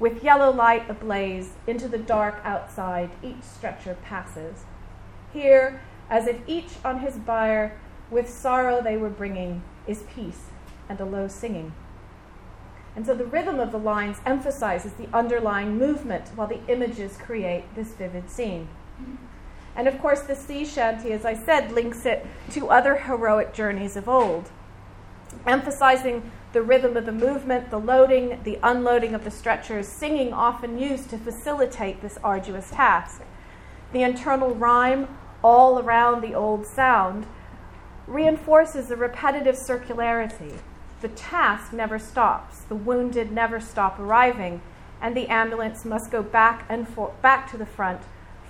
With 0.00 0.22
yellow 0.22 0.50
light 0.52 0.88
ablaze, 0.88 1.54
into 1.66 1.88
the 1.88 1.98
dark 1.98 2.40
outside, 2.44 3.10
each 3.22 3.42
stretcher 3.42 3.96
passes. 4.04 4.64
Here, 5.32 5.80
as 6.08 6.26
if 6.26 6.40
each 6.46 6.70
on 6.84 7.00
his 7.00 7.16
bier, 7.16 7.78
with 8.10 8.30
sorrow 8.30 8.80
they 8.80 8.96
were 8.96 9.10
bringing, 9.10 9.62
is 9.86 10.04
peace 10.14 10.46
and 10.88 11.00
a 11.00 11.04
low 11.04 11.28
singing. 11.28 11.72
And 12.96 13.04
so 13.06 13.14
the 13.14 13.26
rhythm 13.26 13.60
of 13.60 13.72
the 13.72 13.78
lines 13.78 14.18
emphasizes 14.24 14.92
the 14.92 15.08
underlying 15.12 15.76
movement 15.78 16.28
while 16.34 16.48
the 16.48 16.64
images 16.68 17.16
create 17.16 17.64
this 17.74 17.88
vivid 17.94 18.30
scene. 18.30 18.68
And 19.76 19.86
of 19.86 20.00
course, 20.00 20.22
the 20.22 20.34
sea 20.34 20.64
shanty, 20.64 21.12
as 21.12 21.24
I 21.24 21.34
said, 21.34 21.70
links 21.70 22.04
it 22.06 22.26
to 22.50 22.70
other 22.70 22.96
heroic 22.96 23.52
journeys 23.52 23.96
of 23.96 24.08
old, 24.08 24.50
emphasizing 25.46 26.30
the 26.52 26.62
rhythm 26.62 26.96
of 26.96 27.04
the 27.04 27.12
movement, 27.12 27.70
the 27.70 27.78
loading, 27.78 28.40
the 28.44 28.58
unloading 28.62 29.14
of 29.14 29.24
the 29.24 29.30
stretchers, 29.30 29.86
singing 29.86 30.32
often 30.32 30.78
used 30.78 31.10
to 31.10 31.18
facilitate 31.18 32.00
this 32.00 32.18
arduous 32.24 32.70
task. 32.70 33.22
The 33.92 34.02
internal 34.02 34.54
rhyme, 34.54 35.08
all 35.42 35.78
around 35.78 36.22
the 36.22 36.34
old 36.34 36.66
sound, 36.66 37.26
reinforces 38.06 38.88
the 38.88 38.96
repetitive 38.96 39.56
circularity. 39.56 40.58
The 41.00 41.08
task 41.08 41.72
never 41.72 41.98
stops, 41.98 42.62
the 42.62 42.74
wounded 42.74 43.30
never 43.30 43.60
stop 43.60 43.98
arriving, 43.98 44.62
and 45.00 45.16
the 45.16 45.28
ambulance 45.28 45.84
must 45.84 46.10
go 46.10 46.22
back 46.22 46.64
and 46.68 46.88
for- 46.88 47.12
back 47.22 47.50
to 47.50 47.56
the 47.56 47.66
front 47.66 48.00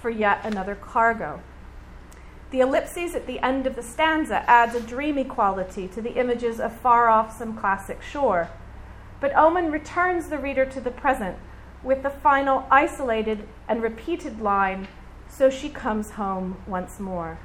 for 0.01 0.11
yet 0.11 0.41
another 0.45 0.75
cargo. 0.75 1.41
The 2.51 2.61
ellipses 2.61 3.15
at 3.15 3.27
the 3.27 3.41
end 3.41 3.67
of 3.67 3.77
the 3.77 3.83
stanza 3.83 4.43
adds 4.49 4.75
a 4.75 4.81
dreamy 4.81 5.25
quality 5.25 5.87
to 5.89 6.01
the 6.01 6.15
images 6.15 6.61
of 6.61 6.73
far 6.73 7.09
off 7.09 7.37
some 7.37 7.57
classic 7.57 8.01
shore. 8.01 8.49
But 9.21 9.37
Oman 9.37 9.71
returns 9.71 10.29
the 10.29 10.39
reader 10.39 10.65
to 10.65 10.81
the 10.81 10.91
present 10.91 11.37
with 11.83 12.03
the 12.03 12.11
final 12.11 12.67
isolated 12.71 13.47
and 13.69 13.83
repeated 13.83 14.41
line, 14.41 14.89
so 15.29 15.51
she 15.51 15.69
comes 15.69 16.13
home 16.13 16.57
once 16.67 16.99
more. 16.99 17.39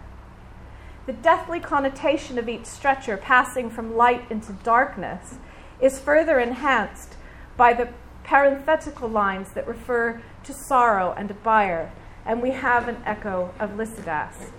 The 1.06 1.14
deathly 1.14 1.60
connotation 1.60 2.38
of 2.38 2.48
each 2.48 2.66
stretcher 2.66 3.18
passing 3.18 3.70
from 3.70 3.98
light 3.98 4.32
into 4.32 4.54
darkness 4.54 5.36
is 5.82 6.00
further 6.00 6.40
enhanced 6.40 7.16
by 7.58 7.74
the 7.74 7.90
parenthetical 8.24 9.10
lines 9.10 9.52
that 9.52 9.68
refer 9.68 10.22
to 10.46 10.54
sorrow 10.54 11.14
and 11.18 11.30
a 11.30 11.34
bier, 11.34 11.92
and 12.26 12.42
we 12.42 12.52
have 12.52 12.88
an 12.88 13.04
echo 13.06 13.54
of 13.60 13.72
Lycidas, 13.72 14.52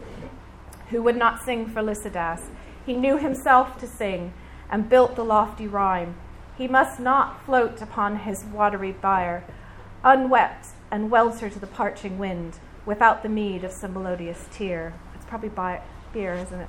who 0.95 1.03
would 1.03 1.17
not 1.17 1.43
sing 1.45 1.67
for 1.67 1.83
Lycidas. 1.83 2.51
He 2.87 2.95
knew 2.95 3.19
himself 3.19 3.79
to 3.81 3.87
sing 3.87 4.33
and 4.71 4.89
built 4.89 5.17
the 5.17 5.25
lofty 5.25 5.67
rhyme. 5.67 6.15
He 6.57 6.69
must 6.69 7.01
not 7.01 7.45
float 7.45 7.83
upon 7.83 8.19
his 8.19 8.45
watery 8.45 8.93
bier, 8.93 9.45
unwept 10.05 10.69
and 10.93 11.11
welter 11.11 11.51
to 11.51 11.59
the 11.59 11.67
parching 11.67 12.17
wind, 12.17 12.61
without 12.87 13.25
the 13.25 13.29
meed 13.29 13.65
of 13.65 13.73
some 13.73 13.93
melodious 13.93 14.47
tear. 14.53 14.95
It's 15.17 15.25
probably 15.25 15.49
by 15.49 15.81
beer, 16.13 16.35
isn't 16.35 16.61
it? 16.61 16.69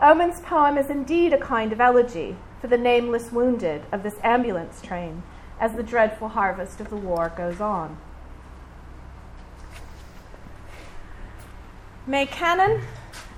Oman's 0.00 0.40
poem 0.40 0.78
is 0.78 0.88
indeed 0.88 1.34
a 1.34 1.38
kind 1.38 1.70
of 1.70 1.82
elegy 1.82 2.36
for 2.62 2.68
the 2.68 2.78
nameless 2.78 3.30
wounded 3.30 3.82
of 3.92 4.02
this 4.02 4.16
ambulance 4.22 4.80
train 4.80 5.22
as 5.60 5.74
the 5.74 5.82
dreadful 5.82 6.28
harvest 6.28 6.80
of 6.80 6.88
the 6.88 6.96
war 6.96 7.30
goes 7.36 7.60
on. 7.60 7.98
May 12.06 12.24
Cannan, 12.24 12.80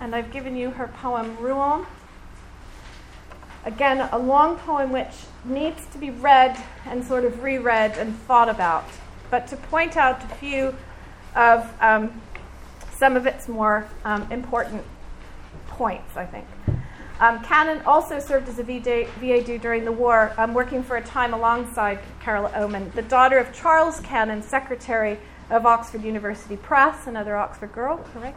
and 0.03 0.17
I've 0.17 0.33
given 0.33 0.57
you 0.57 0.71
her 0.73 0.89
poem 0.89 1.37
Rouen. 1.39 1.87
Again, 3.65 4.01
a 4.11 4.19
long 4.19 4.57
poem 4.57 4.91
which 4.91 5.13
needs 5.45 5.87
to 5.93 5.99
be 5.99 6.11
read 6.11 6.61
and 6.87 7.05
sort 7.05 7.25
of 7.25 7.41
reread 7.45 7.97
and 7.97 8.19
thought 8.23 8.49
about. 8.49 8.85
But 9.31 9.47
to 9.47 9.57
point 9.57 9.97
out 9.97 10.25
a 10.25 10.35
few 10.35 10.75
of 11.37 11.73
um, 11.81 12.21
some 12.97 13.17
of 13.17 13.27
its 13.27 13.47
more 13.47 13.87
um, 14.05 14.31
important 14.33 14.83
points, 15.69 16.17
I 16.17 16.27
think. 16.27 16.47
Um, 17.21 17.41
Cannan 17.45 17.83
also 17.83 18.19
served 18.19 18.49
as 18.49 18.59
a 18.59 18.65
VADU 18.65 19.61
during 19.61 19.85
the 19.85 19.93
war, 19.93 20.33
um, 20.37 20.53
working 20.53 20.83
for 20.83 20.97
a 20.97 21.03
time 21.03 21.33
alongside 21.33 22.01
Carola 22.19 22.51
Oman, 22.57 22.91
the 22.97 23.03
daughter 23.03 23.39
of 23.39 23.53
Charles 23.53 24.01
Cannan, 24.01 24.43
secretary 24.43 25.19
of 25.49 25.65
Oxford 25.65 26.03
University 26.03 26.57
Press, 26.57 27.07
another 27.07 27.37
Oxford 27.37 27.73
girl, 27.73 27.99
correct? 28.13 28.37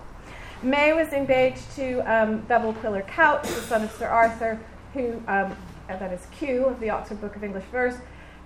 May 0.64 0.94
was 0.94 1.10
engaged 1.10 1.72
to 1.76 2.00
um, 2.02 2.40
Bevil 2.42 2.74
Quiller 2.74 3.02
Couch, 3.02 3.44
the 3.44 3.62
son 3.62 3.84
of 3.84 3.92
Sir 3.92 4.08
Arthur, 4.08 4.60
who, 4.94 5.22
um, 5.28 5.56
that 5.88 6.12
is 6.14 6.26
Q 6.32 6.66
of 6.66 6.80
the 6.80 6.90
Oxford 6.90 7.22
Book 7.22 7.36
of 7.36 7.44
English 7.44 7.66
Verse, 7.72 7.98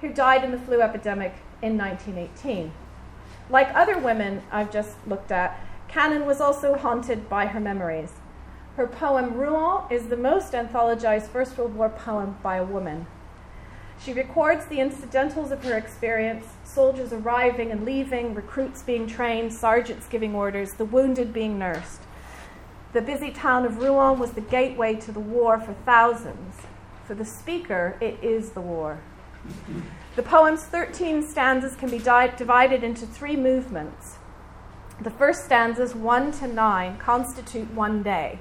who 0.01 0.09
died 0.09 0.43
in 0.43 0.51
the 0.51 0.57
flu 0.57 0.81
epidemic 0.81 1.33
in 1.61 1.77
1918. 1.77 2.71
Like 3.49 3.73
other 3.75 3.97
women 3.97 4.41
I've 4.51 4.71
just 4.71 4.95
looked 5.07 5.31
at, 5.31 5.59
Cannan 5.87 6.25
was 6.25 6.41
also 6.41 6.75
haunted 6.75 7.29
by 7.29 7.47
her 7.47 7.59
memories. 7.59 8.11
Her 8.75 8.87
poem 8.87 9.33
Rouen 9.35 9.83
is 9.91 10.07
the 10.07 10.17
most 10.17 10.53
anthologized 10.53 11.27
First 11.27 11.57
World 11.57 11.75
War 11.75 11.89
poem 11.89 12.37
by 12.41 12.57
a 12.57 12.63
woman. 12.63 13.07
She 14.03 14.13
records 14.13 14.65
the 14.65 14.79
incidentals 14.79 15.51
of 15.51 15.63
her 15.65 15.77
experience 15.77 16.45
soldiers 16.63 17.12
arriving 17.12 17.71
and 17.71 17.83
leaving, 17.83 18.33
recruits 18.33 18.81
being 18.81 19.07
trained, 19.07 19.53
sergeants 19.53 20.07
giving 20.07 20.33
orders, 20.33 20.73
the 20.73 20.85
wounded 20.85 21.33
being 21.33 21.59
nursed. 21.59 22.01
The 22.93 23.01
busy 23.01 23.29
town 23.31 23.65
of 23.65 23.77
Rouen 23.77 24.17
was 24.17 24.31
the 24.31 24.41
gateway 24.41 24.95
to 24.95 25.12
the 25.12 25.19
war 25.19 25.59
for 25.59 25.73
thousands. 25.85 26.55
For 27.05 27.13
the 27.13 27.25
speaker, 27.25 27.97
it 27.99 28.17
is 28.23 28.51
the 28.51 28.62
war. 28.62 28.99
The 30.15 30.23
poem's 30.23 30.63
13 30.63 31.21
stanzas 31.27 31.75
can 31.75 31.89
be 31.89 31.99
di- 31.99 32.33
divided 32.35 32.83
into 32.83 33.05
three 33.05 33.35
movements. 33.35 34.17
The 35.01 35.12
first 35.12 35.45
stanzas, 35.45 35.93
1 35.93 36.31
to 36.33 36.47
9, 36.47 36.97
constitute 36.97 37.71
one 37.73 38.03
day. 38.03 38.39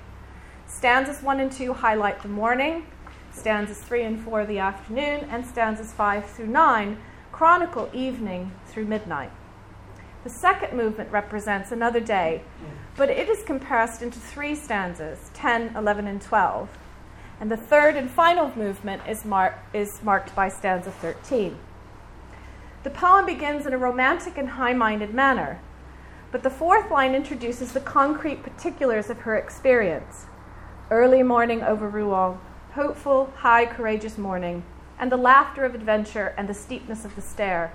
Stanzas 0.67 1.23
1 1.23 1.41
and 1.41 1.53
2 1.53 1.75
highlight 1.75 2.23
the 2.23 2.29
morning, 2.29 2.87
stanzas 3.39 3.79
3 3.79 4.03
and 4.03 4.21
4 4.21 4.47
the 4.47 4.59
afternoon, 4.59 5.29
and 5.31 5.47
stanzas 5.47 5.93
5 5.93 6.29
through 6.31 6.49
9 6.49 6.99
chronicle 7.33 7.89
evening 7.93 8.53
through 8.67 8.87
midnight. 8.87 9.31
The 10.25 10.31
second 10.31 10.77
movement 10.77 11.13
represents 11.13 11.71
another 11.71 12.01
day, 12.01 12.43
but 12.97 13.09
it 13.09 13.29
is 13.29 13.45
compressed 13.45 14.03
into 14.03 14.19
three 14.19 14.55
stanzas 14.55 15.31
10, 15.35 15.77
11, 15.77 16.07
and 16.09 16.21
12. 16.21 16.69
And 17.41 17.51
the 17.51 17.57
third 17.57 17.97
and 17.97 18.11
final 18.11 18.55
movement 18.57 19.03
is, 19.09 19.25
mar- 19.25 19.63
is 19.73 20.03
marked 20.03 20.35
by 20.35 20.49
stanza 20.49 20.91
13. 20.91 21.57
The 22.83 22.91
poem 22.91 23.27
begins 23.27 23.67
in 23.67 23.73
a 23.73 23.79
romantic 23.79 24.37
and 24.37 24.51
high 24.51 24.73
minded 24.73 25.15
manner, 25.15 25.61
but 26.33 26.43
the 26.43 26.51
fourth 26.51 26.91
line 26.91 27.15
introduces 27.15 27.73
the 27.73 27.81
concrete 27.81 28.43
particulars 28.43 29.09
of 29.09 29.21
her 29.21 29.37
experience 29.37 30.27
early 30.91 31.23
morning 31.23 31.63
over 31.63 31.89
Rouen, 31.89 32.39
hopeful, 32.79 33.33
high, 33.39 33.67
courageous 33.67 34.17
morning, 34.17 34.63
and 35.01 35.11
the 35.11 35.17
laughter 35.17 35.65
of 35.65 35.75
adventure 35.75 36.33
and 36.39 36.49
the 36.49 36.55
steepness 36.55 37.05
of 37.05 37.17
the 37.17 37.21
stair, 37.21 37.73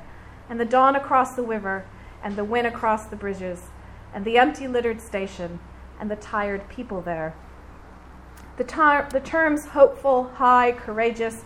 and 0.50 0.58
the 0.58 0.66
dawn 0.66 0.96
across 0.96 1.36
the 1.36 1.44
river, 1.44 1.84
and 2.24 2.38
the 2.38 2.44
wind 2.46 2.66
across 2.66 3.08
the 3.08 3.16
bridges, 3.18 3.64
and 4.14 4.24
the 4.24 4.38
empty 4.38 4.66
littered 4.66 5.02
station, 5.02 5.60
and 6.00 6.10
the 6.10 6.16
tired 6.16 6.70
people 6.70 7.02
there. 7.02 7.36
The, 8.56 8.64
tar- 8.64 9.10
the 9.12 9.20
terms 9.20 9.66
hopeful, 9.66 10.30
high, 10.36 10.72
courageous 10.72 11.44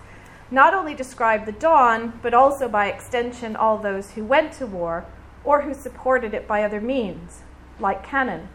not 0.51 0.75
only 0.75 0.93
describe 0.93 1.47
the 1.47 1.51
dawn, 1.51 2.19
but 2.21 2.35
also 2.35 2.69
by 2.69 2.85
extension 2.85 3.55
all 3.55 3.79
those 3.79 4.11
who 4.11 4.23
went 4.23 4.53
to 4.53 4.67
war 4.67 5.07
or 5.43 5.63
who 5.63 5.73
supported 5.73 6.35
it 6.35 6.47
by 6.47 6.61
other 6.61 6.79
means, 6.79 7.41
like 7.79 8.05
Cannan. 8.05 8.49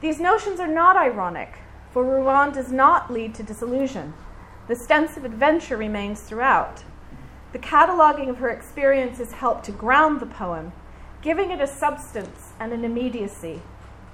These 0.00 0.18
notions 0.18 0.58
are 0.58 0.66
not 0.66 0.96
ironic, 0.96 1.60
for 1.92 2.04
Rouen 2.04 2.52
does 2.52 2.72
not 2.72 3.12
lead 3.12 3.34
to 3.34 3.42
disillusion. 3.42 4.14
The 4.66 4.76
sense 4.76 5.16
of 5.16 5.24
adventure 5.24 5.76
remains 5.76 6.20
throughout. 6.20 6.84
The 7.52 7.58
cataloging 7.58 8.30
of 8.30 8.38
her 8.38 8.48
experiences 8.48 9.32
helped 9.32 9.64
to 9.66 9.72
ground 9.72 10.20
the 10.20 10.26
poem, 10.26 10.72
giving 11.20 11.50
it 11.50 11.60
a 11.60 11.66
substance 11.66 12.52
and 12.58 12.72
an 12.72 12.84
immediacy. 12.84 13.60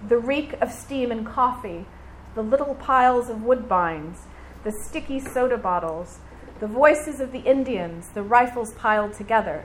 The 0.06 0.18
reek 0.18 0.54
of 0.60 0.72
steam 0.72 1.12
and 1.12 1.24
coffee, 1.24 1.86
the 2.34 2.42
little 2.42 2.74
piles 2.74 3.28
of 3.28 3.38
woodbines, 3.38 4.18
the 4.64 4.72
sticky 4.72 5.20
soda 5.20 5.56
bottles, 5.56 6.18
the 6.58 6.66
voices 6.66 7.20
of 7.20 7.30
the 7.30 7.40
Indians, 7.40 8.08
the 8.08 8.22
rifles 8.22 8.72
piled 8.72 9.12
together. 9.12 9.64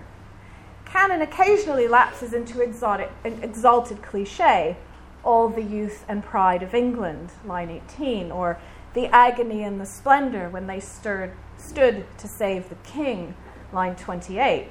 Cannan 0.86 1.22
occasionally 1.22 1.88
lapses 1.88 2.34
into 2.34 2.62
exotic, 2.62 3.12
exalted 3.24 4.04
cliche, 4.04 4.78
all 5.24 5.50
the 5.50 5.64
youth 5.64 6.06
and 6.08 6.24
pride 6.24 6.62
of 6.62 6.74
England, 6.74 7.32
line 7.46 7.70
18, 7.70 8.32
or 8.32 8.60
the 8.94 9.08
agony 9.08 9.64
and 9.64 9.80
the 9.80 9.86
splendor 9.86 10.50
when 10.50 10.68
they 10.68 10.80
stirred, 10.80 11.32
stood 11.58 12.06
to 12.18 12.28
save 12.28 12.70
the 12.70 12.76
king, 12.84 13.36
line 13.72 13.96
28. 13.96 14.68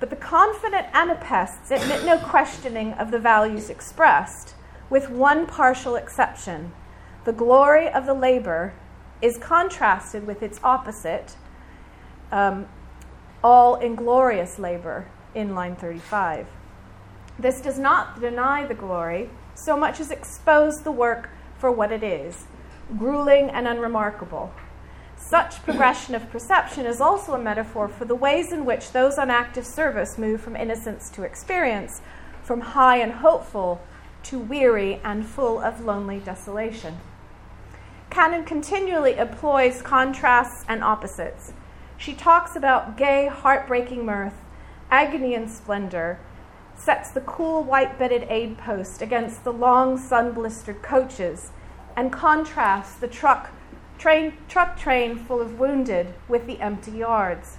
But 0.00 0.10
the 0.10 0.16
confident 0.16 0.86
anapests 0.92 1.70
admit 1.70 2.04
no 2.04 2.18
questioning 2.18 2.92
of 2.94 3.10
the 3.10 3.18
values 3.18 3.70
expressed, 3.70 4.54
with 4.90 5.10
one 5.10 5.46
partial 5.46 5.96
exception 5.96 6.72
the 7.24 7.32
glory 7.32 7.88
of 7.88 8.04
the 8.04 8.14
labor 8.14 8.74
is 9.22 9.38
contrasted 9.38 10.26
with 10.26 10.42
its 10.42 10.60
opposite, 10.62 11.36
um, 12.30 12.66
all 13.42 13.76
inglorious 13.76 14.58
labor, 14.58 15.06
in 15.34 15.54
line 15.54 15.74
35. 15.74 16.46
This 17.38 17.60
does 17.60 17.78
not 17.78 18.20
deny 18.20 18.66
the 18.66 18.74
glory 18.74 19.30
so 19.54 19.76
much 19.76 20.00
as 20.00 20.10
expose 20.10 20.82
the 20.82 20.92
work 20.92 21.30
for 21.58 21.70
what 21.70 21.92
it 21.92 22.02
is 22.02 22.46
grueling 22.98 23.48
and 23.50 23.66
unremarkable. 23.66 24.52
Such 25.16 25.62
progression 25.62 26.14
of 26.14 26.30
perception 26.30 26.84
is 26.84 27.00
also 27.00 27.32
a 27.32 27.38
metaphor 27.38 27.88
for 27.88 28.04
the 28.04 28.14
ways 28.14 28.52
in 28.52 28.64
which 28.66 28.92
those 28.92 29.16
on 29.16 29.30
active 29.30 29.66
service 29.66 30.18
move 30.18 30.40
from 30.40 30.54
innocence 30.54 31.08
to 31.10 31.22
experience, 31.22 32.02
from 32.42 32.60
high 32.60 32.98
and 32.98 33.12
hopeful 33.12 33.80
to 34.24 34.38
weary 34.38 35.00
and 35.02 35.24
full 35.24 35.60
of 35.60 35.84
lonely 35.84 36.18
desolation. 36.18 36.98
Cannan 38.10 38.44
continually 38.44 39.16
employs 39.16 39.82
contrasts 39.82 40.64
and 40.68 40.84
opposites. 40.84 41.52
She 41.96 42.14
talks 42.14 42.54
about 42.54 42.96
gay, 42.96 43.26
heartbreaking 43.28 44.04
mirth, 44.04 44.34
agony 44.90 45.34
and 45.34 45.50
splendor, 45.50 46.18
sets 46.76 47.10
the 47.10 47.20
cool 47.20 47.62
white 47.62 47.98
bedded 47.98 48.26
aid 48.28 48.58
post 48.58 49.00
against 49.00 49.44
the 49.44 49.52
long 49.52 49.98
sun 49.98 50.32
blistered 50.32 50.82
coaches, 50.82 51.50
and 51.96 52.12
contrasts 52.12 52.94
the 52.94 53.08
truck 53.08 53.50
train, 53.98 54.32
truck 54.48 54.76
train 54.76 55.16
full 55.16 55.40
of 55.40 55.58
wounded 55.58 56.14
with 56.28 56.46
the 56.46 56.60
empty 56.60 56.90
yards. 56.90 57.58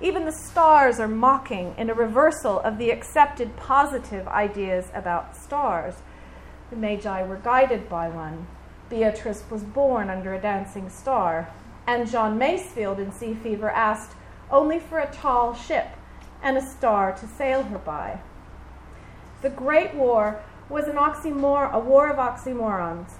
Even 0.00 0.24
the 0.24 0.32
stars 0.32 1.00
are 1.00 1.08
mocking 1.08 1.74
in 1.78 1.88
a 1.88 1.94
reversal 1.94 2.60
of 2.60 2.76
the 2.76 2.90
accepted 2.90 3.56
positive 3.56 4.28
ideas 4.28 4.86
about 4.92 5.36
stars. 5.36 5.94
The 6.70 6.76
Magi 6.76 7.22
were 7.22 7.36
guided 7.36 7.88
by 7.88 8.08
one. 8.08 8.46
Beatrice 8.90 9.44
was 9.50 9.62
born 9.62 10.10
under 10.10 10.34
a 10.34 10.40
dancing 10.40 10.90
star, 10.90 11.48
and 11.86 12.10
John 12.10 12.38
Masefield 12.38 12.98
in 12.98 13.12
Sea 13.12 13.34
Fever 13.34 13.70
asked 13.70 14.16
only 14.50 14.78
for 14.78 14.98
a 14.98 15.10
tall 15.12 15.54
ship 15.54 15.88
and 16.42 16.56
a 16.56 16.62
star 16.62 17.12
to 17.12 17.26
sail 17.26 17.62
her 17.64 17.78
by. 17.78 18.20
The 19.42 19.50
Great 19.50 19.94
War 19.94 20.40
was 20.68 20.88
an 20.88 20.96
oxymor- 20.96 21.72
a 21.72 21.78
war 21.78 22.08
of 22.08 22.16
oxymorons, 22.16 23.12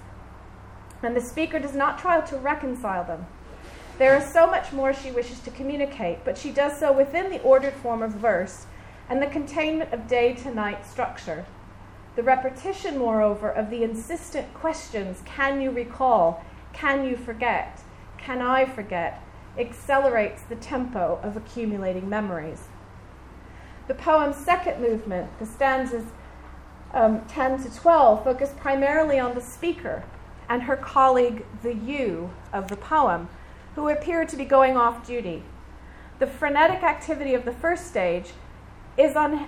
and 1.03 1.15
the 1.15 1.21
speaker 1.21 1.59
does 1.59 1.75
not 1.75 1.99
try 1.99 2.21
to 2.21 2.37
reconcile 2.37 3.03
them. 3.03 3.27
There 3.97 4.15
is 4.15 4.31
so 4.31 4.47
much 4.47 4.73
more 4.73 4.93
she 4.93 5.11
wishes 5.11 5.39
to 5.41 5.51
communicate, 5.51 6.23
but 6.23 6.37
she 6.37 6.51
does 6.51 6.77
so 6.77 6.91
within 6.91 7.29
the 7.29 7.41
ordered 7.41 7.73
form 7.73 8.01
of 8.01 8.11
verse 8.11 8.65
and 9.09 9.21
the 9.21 9.27
containment 9.27 9.93
of 9.93 10.07
day 10.07 10.33
to 10.33 10.53
night 10.53 10.85
structure. 10.85 11.45
The 12.15 12.23
repetition, 12.23 12.97
moreover, 12.97 13.49
of 13.49 13.69
the 13.69 13.83
insistent 13.83 14.53
questions 14.53 15.21
can 15.25 15.61
you 15.61 15.71
recall? 15.71 16.43
Can 16.73 17.05
you 17.05 17.15
forget? 17.15 17.81
Can 18.17 18.41
I 18.41 18.65
forget? 18.65 19.23
accelerates 19.57 20.43
the 20.43 20.55
tempo 20.55 21.19
of 21.23 21.35
accumulating 21.35 22.07
memories. 22.07 22.67
The 23.87 23.93
poem's 23.93 24.35
second 24.35 24.81
movement, 24.81 25.29
the 25.39 25.45
stanzas 25.45 26.03
um, 26.93 27.21
10 27.25 27.63
to 27.63 27.73
12, 27.73 28.23
focus 28.23 28.53
primarily 28.57 29.19
on 29.19 29.33
the 29.33 29.41
speaker 29.41 30.03
and 30.49 30.63
her 30.63 30.75
colleague, 30.75 31.45
the 31.61 31.73
you 31.73 32.31
of 32.53 32.67
the 32.67 32.77
poem, 32.77 33.29
who 33.75 33.89
appear 33.89 34.25
to 34.25 34.35
be 34.35 34.45
going 34.45 34.77
off 34.77 35.05
duty. 35.05 35.43
The 36.19 36.27
frenetic 36.27 36.83
activity 36.83 37.33
of 37.33 37.45
the 37.45 37.51
first 37.51 37.87
stage 37.87 38.31
is, 38.97 39.15
um, 39.15 39.47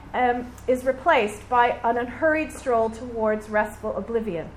is 0.67 0.83
replaced 0.83 1.49
by 1.49 1.79
an 1.83 1.97
unhurried 1.97 2.51
stroll 2.51 2.89
towards 2.89 3.49
restful 3.49 3.95
oblivion. 3.97 4.49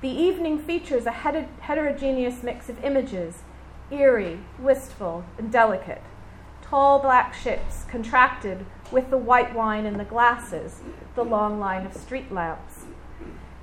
The 0.00 0.08
evening 0.08 0.58
features 0.58 1.06
a 1.06 1.12
heterogeneous 1.12 2.42
mix 2.42 2.68
of 2.68 2.82
images 2.82 3.42
eerie, 3.90 4.38
wistful, 4.58 5.24
and 5.36 5.50
delicate. 5.50 6.02
Tall 6.62 7.00
black 7.00 7.34
ships 7.34 7.84
contracted 7.88 8.64
with 8.90 9.10
the 9.10 9.18
white 9.18 9.54
wine 9.54 9.86
in 9.86 9.98
the 9.98 10.04
glasses, 10.04 10.80
the 11.14 11.24
long 11.24 11.58
line 11.58 11.86
of 11.86 11.94
street 11.94 12.32
lamps. 12.32 12.84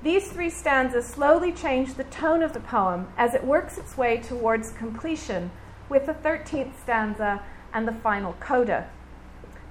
These 0.02 0.30
three 0.30 0.50
stanzas 0.50 1.06
slowly 1.06 1.52
change 1.52 1.94
the 1.94 2.04
tone 2.04 2.42
of 2.42 2.52
the 2.52 2.60
poem 2.60 3.08
as 3.16 3.34
it 3.34 3.44
works 3.44 3.78
its 3.78 3.96
way 3.96 4.18
towards 4.18 4.72
completion 4.72 5.50
with 5.88 6.06
the 6.06 6.14
13th 6.14 6.72
stanza 6.80 7.42
and 7.72 7.86
the 7.86 7.92
final 7.92 8.34
coda. 8.34 8.88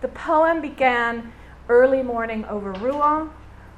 The 0.01 0.09
poem 0.09 0.61
began 0.61 1.31
early 1.69 2.03
morning 2.03 2.45
over 2.45 2.71
Rouen, 2.73 3.29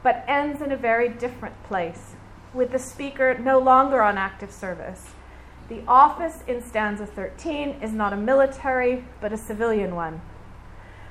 but 0.04 0.24
ends 0.28 0.62
in 0.62 0.72
a 0.72 0.78
very 0.78 1.10
different 1.10 1.62
place, 1.64 2.16
with 2.54 2.72
the 2.72 2.80
speaker 2.80 3.38
no 3.38 3.60
longer 3.60 4.02
on 4.02 4.18
active 4.18 4.52
service. 4.52 5.12
The 5.70 5.84
office 5.88 6.44
in 6.48 6.64
stanza 6.64 7.06
13 7.06 7.78
is 7.82 7.92
not 7.92 8.12
a 8.12 8.18
military, 8.18 9.06
but 9.22 9.32
a 9.32 9.38
civilian 9.38 9.96
one. 9.96 10.22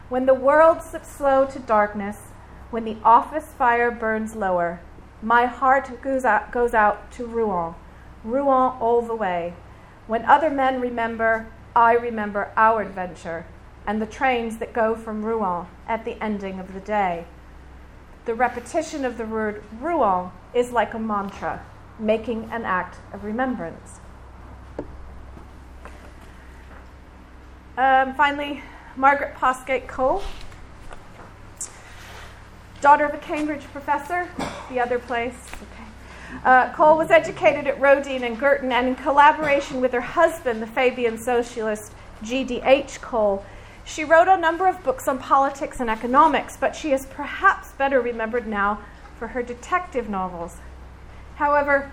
When 0.09 0.25
the 0.25 0.35
world 0.35 0.83
slips 0.83 1.09
slow 1.09 1.45
to 1.47 1.59
darkness, 1.59 2.29
when 2.71 2.85
the 2.85 2.97
office 3.05 3.49
fire 3.59 3.91
burns 3.91 4.35
lower, 4.35 4.81
my 5.21 5.45
heart 5.45 6.01
goes 6.01 6.25
out, 6.25 6.51
goes 6.51 6.73
out 6.73 7.11
to 7.13 7.27
Rouen, 7.27 7.75
Rouen 8.25 8.79
all 8.81 9.03
the 9.03 9.15
way. 9.15 9.55
When 10.07 10.25
other 10.25 10.49
men 10.49 10.81
remember, 10.81 11.49
I 11.77 11.93
remember 11.93 12.51
our 12.57 12.81
adventure 12.81 13.45
and 13.87 14.01
the 14.01 14.07
trains 14.07 14.59
that 14.59 14.73
go 14.73 14.95
from 14.95 15.25
Rouen 15.25 15.67
at 15.87 16.05
the 16.07 16.23
ending 16.23 16.59
of 16.59 16.73
the 16.73 16.81
day. 16.81 17.27
The 18.25 18.35
repetition 18.35 19.05
of 19.05 19.19
the 19.19 19.27
word 19.27 19.63
Rouen 19.79 20.31
is 20.55 20.73
like 20.73 20.95
a 20.95 20.99
mantra, 20.99 21.65
making 21.99 22.51
an 22.51 22.65
act 22.65 22.97
of 23.13 23.25
remembrance. 23.25 24.01
Um, 27.77 28.15
finally, 28.15 28.63
Margaret 28.99 29.35
Postgate 29.35 29.87
Cole 29.87 30.23
daughter 32.81 33.05
of 33.05 33.15
a 33.15 33.19
Cambridge 33.19 33.65
professor, 33.73 34.29
the 34.71 34.81
other 34.81 34.99
place. 34.99 35.35
Okay. 35.55 36.41
Uh, 36.45 36.73
Cole 36.75 36.97
was 36.97 37.11
educated 37.11 37.67
at 37.67 37.81
Roedean 37.81 38.23
and 38.23 38.39
Girton, 38.39 38.71
and 38.71 38.89
in 38.89 38.95
collaboration 38.95 39.81
with 39.81 39.93
her 39.93 40.01
husband, 40.01 40.63
the 40.63 40.67
Fabian 40.67 41.19
socialist 41.19 41.93
G.D.H. 42.23 43.01
Cole, 43.01 43.45
she 43.85 44.05
wrote 44.05 44.29
a 44.29 44.37
number 44.37 44.69
of 44.69 44.83
books 44.85 45.09
on 45.09 45.19
politics 45.19 45.81
and 45.81 45.89
economics, 45.89 46.57
but 46.57 46.77
she 46.77 46.93
is 46.93 47.07
perhaps 47.07 47.73
better 47.73 48.01
remembered 48.01 48.47
now 48.47 48.81
for 49.19 49.29
her 49.29 49.43
detective 49.43 50.09
novels. 50.09 50.59
However, 51.37 51.91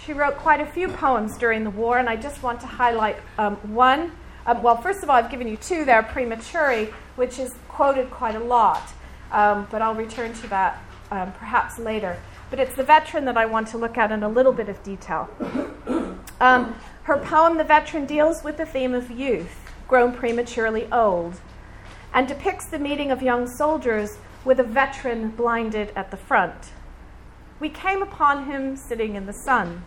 she 0.00 0.12
wrote 0.12 0.36
quite 0.36 0.60
a 0.60 0.66
few 0.66 0.88
poems 0.88 1.36
during 1.36 1.64
the 1.64 1.70
war, 1.70 1.98
and 1.98 2.08
I 2.08 2.16
just 2.16 2.42
want 2.42 2.60
to 2.60 2.66
highlight 2.66 3.16
um, 3.38 3.56
one. 3.74 4.12
Um, 4.46 4.62
well, 4.62 4.76
first 4.76 5.02
of 5.02 5.10
all, 5.10 5.16
I've 5.16 5.30
given 5.30 5.46
you 5.46 5.56
two 5.56 5.84
there, 5.84 6.02
Praematuri, 6.02 6.92
which 7.16 7.38
is 7.38 7.54
quoted 7.68 8.10
quite 8.10 8.34
a 8.34 8.40
lot 8.40 8.82
um, 9.32 9.66
but 9.70 9.82
I'll 9.82 9.94
return 9.94 10.32
to 10.34 10.46
that 10.48 10.82
um, 11.10 11.32
perhaps 11.32 11.78
later. 11.78 12.18
But 12.50 12.60
it's 12.60 12.74
the 12.74 12.84
veteran 12.84 13.24
that 13.24 13.36
I 13.36 13.46
want 13.46 13.68
to 13.68 13.78
look 13.78 13.96
at 13.96 14.12
in 14.12 14.22
a 14.22 14.28
little 14.28 14.52
bit 14.52 14.68
of 14.68 14.82
detail. 14.82 15.28
Um, 16.40 16.74
her 17.04 17.18
poem, 17.18 17.56
The 17.56 17.62
Veteran, 17.62 18.04
deals 18.04 18.42
with 18.42 18.56
the 18.56 18.66
theme 18.66 18.94
of 18.94 19.12
youth, 19.12 19.70
grown 19.86 20.12
prematurely 20.12 20.88
old, 20.90 21.40
and 22.12 22.26
depicts 22.26 22.66
the 22.66 22.80
meeting 22.80 23.12
of 23.12 23.22
young 23.22 23.46
soldiers 23.46 24.18
with 24.44 24.58
a 24.58 24.64
veteran 24.64 25.28
blinded 25.28 25.92
at 25.94 26.10
the 26.10 26.16
front. 26.16 26.72
We 27.60 27.68
came 27.68 28.02
upon 28.02 28.46
him 28.46 28.74
sitting 28.74 29.14
in 29.14 29.26
the 29.26 29.32
sun. 29.32 29.84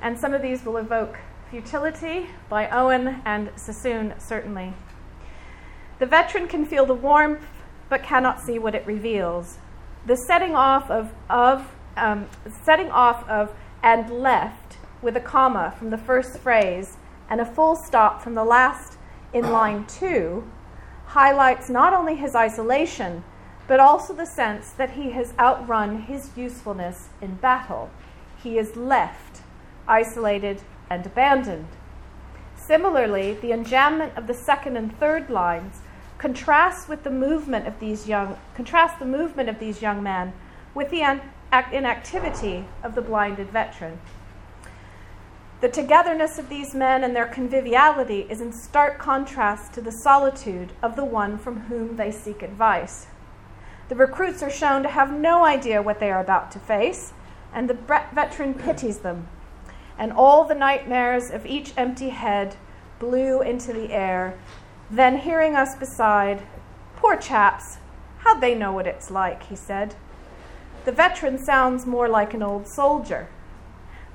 And 0.00 0.16
some 0.16 0.34
of 0.34 0.40
these 0.40 0.64
will 0.64 0.76
evoke 0.76 1.18
futility 1.50 2.28
by 2.48 2.68
Owen 2.68 3.22
and 3.24 3.50
Sassoon, 3.56 4.14
certainly. 4.18 4.72
The 5.98 6.06
veteran 6.06 6.46
can 6.46 6.64
feel 6.64 6.86
the 6.86 6.94
warmth 6.94 7.44
but 7.88 8.04
cannot 8.04 8.40
see 8.40 8.58
what 8.58 8.74
it 8.74 8.86
reveals. 8.86 9.58
The 10.06 10.16
setting 10.16 10.54
off 10.54 10.90
of, 10.90 11.12
of 11.28 11.68
um, 11.96 12.28
setting 12.64 12.90
off 12.90 13.28
of 13.28 13.52
and 13.82 14.10
left 14.10 14.78
with 15.02 15.16
a 15.16 15.20
comma 15.20 15.74
from 15.78 15.90
the 15.90 15.98
first 15.98 16.38
phrase 16.38 16.96
and 17.28 17.40
a 17.40 17.44
full 17.44 17.74
stop 17.74 18.22
from 18.22 18.34
the 18.34 18.44
last 18.44 18.96
in 19.32 19.50
line 19.50 19.86
two 19.86 20.48
highlights 21.06 21.68
not 21.68 21.92
only 21.92 22.14
his 22.14 22.36
isolation, 22.36 23.24
but 23.66 23.80
also 23.80 24.14
the 24.14 24.26
sense 24.26 24.70
that 24.70 24.92
he 24.92 25.10
has 25.10 25.34
outrun 25.38 26.02
his 26.02 26.30
usefulness 26.36 27.08
in 27.20 27.34
battle. 27.34 27.90
He 28.40 28.58
is 28.58 28.76
left, 28.76 29.42
isolated, 29.88 30.62
and 30.90 31.06
abandoned. 31.06 31.68
Similarly, 32.56 33.34
the 33.34 33.52
enjambment 33.52 34.16
of 34.18 34.26
the 34.26 34.34
second 34.34 34.76
and 34.76 34.94
third 34.98 35.30
lines 35.30 35.78
contrasts 36.18 36.88
with 36.88 37.04
the 37.04 37.10
movement 37.10 37.66
of 37.66 37.80
these 37.80 38.06
young 38.06 38.36
contrast 38.54 38.98
the 38.98 39.06
movement 39.06 39.48
of 39.48 39.58
these 39.58 39.80
young 39.80 40.02
men 40.02 40.34
with 40.74 40.90
the 40.90 41.20
inactivity 41.72 42.66
of 42.82 42.94
the 42.94 43.00
blinded 43.00 43.48
veteran. 43.50 43.98
The 45.60 45.68
togetherness 45.68 46.38
of 46.38 46.48
these 46.48 46.74
men 46.74 47.04
and 47.04 47.14
their 47.14 47.26
conviviality 47.26 48.26
is 48.30 48.40
in 48.40 48.52
stark 48.52 48.98
contrast 48.98 49.72
to 49.74 49.80
the 49.80 49.92
solitude 49.92 50.72
of 50.82 50.96
the 50.96 51.04
one 51.04 51.38
from 51.38 51.60
whom 51.62 51.96
they 51.96 52.10
seek 52.10 52.42
advice. 52.42 53.06
The 53.88 53.96
recruits 53.96 54.42
are 54.42 54.50
shown 54.50 54.82
to 54.84 54.88
have 54.88 55.12
no 55.12 55.44
idea 55.44 55.82
what 55.82 56.00
they 56.00 56.10
are 56.10 56.20
about 56.20 56.50
to 56.52 56.58
face, 56.58 57.12
and 57.52 57.68
the 57.68 57.74
veteran 58.14 58.54
pities 58.54 58.98
them. 58.98 59.26
And 60.00 60.14
all 60.14 60.44
the 60.44 60.54
nightmares 60.54 61.30
of 61.30 61.44
each 61.44 61.74
empty 61.76 62.08
head 62.08 62.56
blew 62.98 63.42
into 63.42 63.70
the 63.74 63.92
air. 63.92 64.36
Then, 64.90 65.18
hearing 65.18 65.54
us 65.54 65.76
beside, 65.76 66.42
Poor 66.96 67.16
chaps, 67.16 67.76
how'd 68.18 68.40
they 68.40 68.54
know 68.54 68.72
what 68.72 68.86
it's 68.86 69.10
like? 69.10 69.42
he 69.44 69.54
said. 69.54 69.94
The 70.86 70.92
veteran 70.92 71.38
sounds 71.38 71.84
more 71.86 72.08
like 72.08 72.32
an 72.32 72.42
old 72.42 72.66
soldier, 72.66 73.28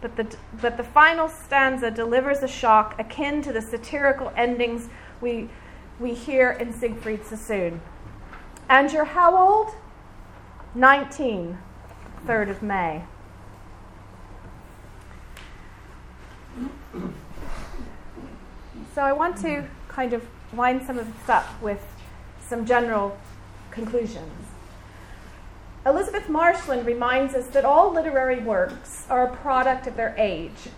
but 0.02 0.16
the, 0.16 0.36
but 0.60 0.76
the 0.76 0.84
final 0.84 1.30
stanza 1.30 1.92
delivers 1.92 2.40
a 2.40 2.48
shock 2.48 3.00
akin 3.00 3.44
to 3.44 3.54
the 3.54 3.62
satirical 3.62 4.34
endings 4.36 4.90
we, 5.22 5.50
we 6.00 6.16
hear 6.16 6.52
in 6.52 6.74
Siegfried 6.74 7.26
Sassoon. 7.26 7.80
And 8.68 8.92
you're 8.92 9.06
how 9.06 9.38
old? 9.38 9.76
19, 10.74 11.60
3rd 12.26 12.50
of 12.50 12.64
May. 12.64 13.04
So 18.94 19.02
I 19.02 19.12
want 19.12 19.38
to 19.42 19.66
kind 19.88 20.14
of 20.14 20.26
wind 20.54 20.84
some 20.86 20.98
of 20.98 21.06
this 21.06 21.30
up 21.30 21.62
with 21.62 21.86
some 22.48 22.66
general 22.66 23.18
conclusions. 23.72 24.32
Elizabeth 25.86 26.30
Marsland 26.30 26.86
reminds 26.86 27.36
us 27.36 27.48
that 27.48 27.66
all 27.66 27.94
literary 27.94 28.40
works 28.40 29.06
are 29.10 29.28
a 29.28 29.36
product 29.36 29.86
of 29.86 29.96
their 29.96 30.16
age, 30.18 30.70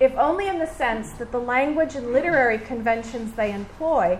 if 0.00 0.14
only 0.14 0.46
in 0.46 0.58
the 0.58 0.66
sense 0.66 1.12
that 1.12 1.32
the 1.32 1.40
language 1.40 1.94
and 1.94 2.12
literary 2.12 2.58
conventions 2.58 3.32
they 3.32 3.52
employ 3.52 4.18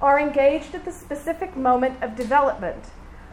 are 0.00 0.18
engaged 0.18 0.74
at 0.74 0.84
the 0.84 0.92
specific 0.92 1.56
moment 1.56 2.02
of 2.02 2.16
development, 2.16 2.84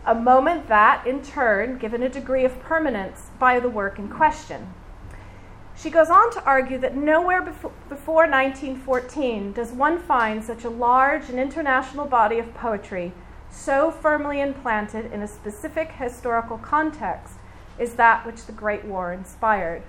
a 0.05 0.13
moment 0.13 0.67
that, 0.67 1.05
in 1.07 1.21
turn, 1.21 1.77
given 1.77 2.03
a 2.03 2.09
degree 2.09 2.45
of 2.45 2.59
permanence 2.59 3.29
by 3.39 3.59
the 3.59 3.69
work 3.69 3.97
in 3.97 4.07
question. 4.07 4.73
She 5.77 5.89
goes 5.89 6.09
on 6.09 6.31
to 6.31 6.43
argue 6.43 6.77
that 6.79 6.95
nowhere 6.95 7.41
before 7.41 8.27
1914 8.27 9.51
does 9.51 9.71
one 9.71 9.99
find 9.99 10.43
such 10.43 10.63
a 10.63 10.69
large 10.69 11.29
and 11.29 11.39
international 11.39 12.05
body 12.05 12.39
of 12.39 12.53
poetry 12.53 13.11
so 13.51 13.91
firmly 13.91 14.41
implanted 14.41 15.11
in 15.11 15.21
a 15.21 15.27
specific 15.27 15.91
historical 15.93 16.57
context 16.57 17.35
is 17.77 17.93
that 17.95 18.25
which 18.25 18.45
the 18.45 18.51
Great 18.51 18.85
War 18.85 19.11
inspired. 19.11 19.83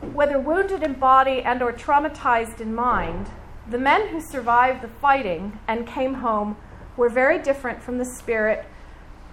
Whether 0.00 0.38
wounded 0.38 0.82
in 0.82 0.94
body 0.94 1.42
and 1.42 1.62
or 1.62 1.72
traumatized 1.72 2.60
in 2.60 2.74
mind, 2.74 3.28
the 3.68 3.78
men 3.78 4.08
who 4.08 4.20
survived 4.20 4.82
the 4.82 4.88
fighting 4.88 5.58
and 5.68 5.86
came 5.86 6.14
home 6.14 6.56
were 6.96 7.10
very 7.10 7.38
different 7.38 7.82
from 7.82 7.98
the 7.98 8.04
spirit 8.04 8.64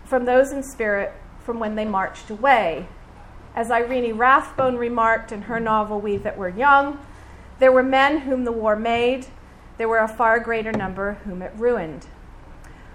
from 0.03 0.25
those 0.25 0.51
in 0.51 0.61
spirit 0.61 1.13
from 1.39 1.59
when 1.59 1.75
they 1.75 1.85
marched 1.85 2.29
away 2.29 2.87
as 3.55 3.71
Irene 3.71 4.17
Rathbone 4.17 4.75
remarked 4.75 5.31
in 5.31 5.43
her 5.43 5.61
novel 5.61 6.01
We 6.01 6.17
That 6.17 6.37
Were 6.37 6.49
Young, 6.49 6.99
there 7.57 7.71
were 7.71 7.83
men 7.83 8.19
whom 8.19 8.43
the 8.43 8.51
war 8.51 8.75
made, 8.75 9.27
there 9.77 9.87
were 9.87 9.99
a 9.99 10.09
far 10.09 10.41
greater 10.41 10.73
number 10.73 11.13
whom 11.23 11.41
it 11.41 11.53
ruined. 11.55 12.07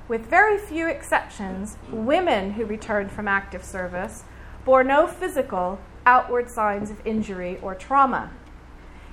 With 0.07 0.27
very 0.27 0.59
few 0.59 0.87
exceptions, 0.87 1.79
women 1.91 2.53
who 2.53 2.67
returned 2.67 3.11
from 3.11 3.27
active 3.27 3.65
service 3.65 4.25
bore 4.67 4.85
no 4.85 5.07
physical 5.07 5.81
outward 6.05 6.51
signs 6.51 6.91
of 6.91 7.05
injury 7.07 7.59
or 7.63 7.75
trauma. 7.75 8.31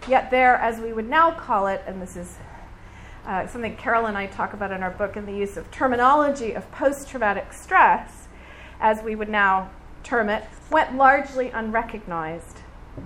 Yet, 0.08 0.32
there, 0.32 0.56
as 0.56 0.82
we 0.82 0.92
would 0.92 1.08
now 1.08 1.32
call 1.32 1.68
it, 1.68 1.82
and 1.88 2.02
this 2.02 2.18
is 2.18 2.38
uh, 3.26 3.48
something 3.48 3.76
Carol 3.78 4.06
and 4.06 4.18
I 4.18 4.28
talk 4.28 4.54
about 4.54 4.72
in 4.72 4.84
our 4.84 4.92
book 4.92 5.16
in 5.16 5.26
the 5.26 5.34
use 5.34 5.56
of 5.56 5.70
terminology 5.72 6.54
of 6.54 6.70
post 6.72 7.08
traumatic 7.08 7.54
stress, 7.54 8.28
as 8.82 9.02
we 9.02 9.16
would 9.16 9.30
now 9.30 9.70
term 10.04 10.30
it, 10.30 10.44
went 10.70 10.96
largely 10.96 11.50
unrecognized. 11.50 12.62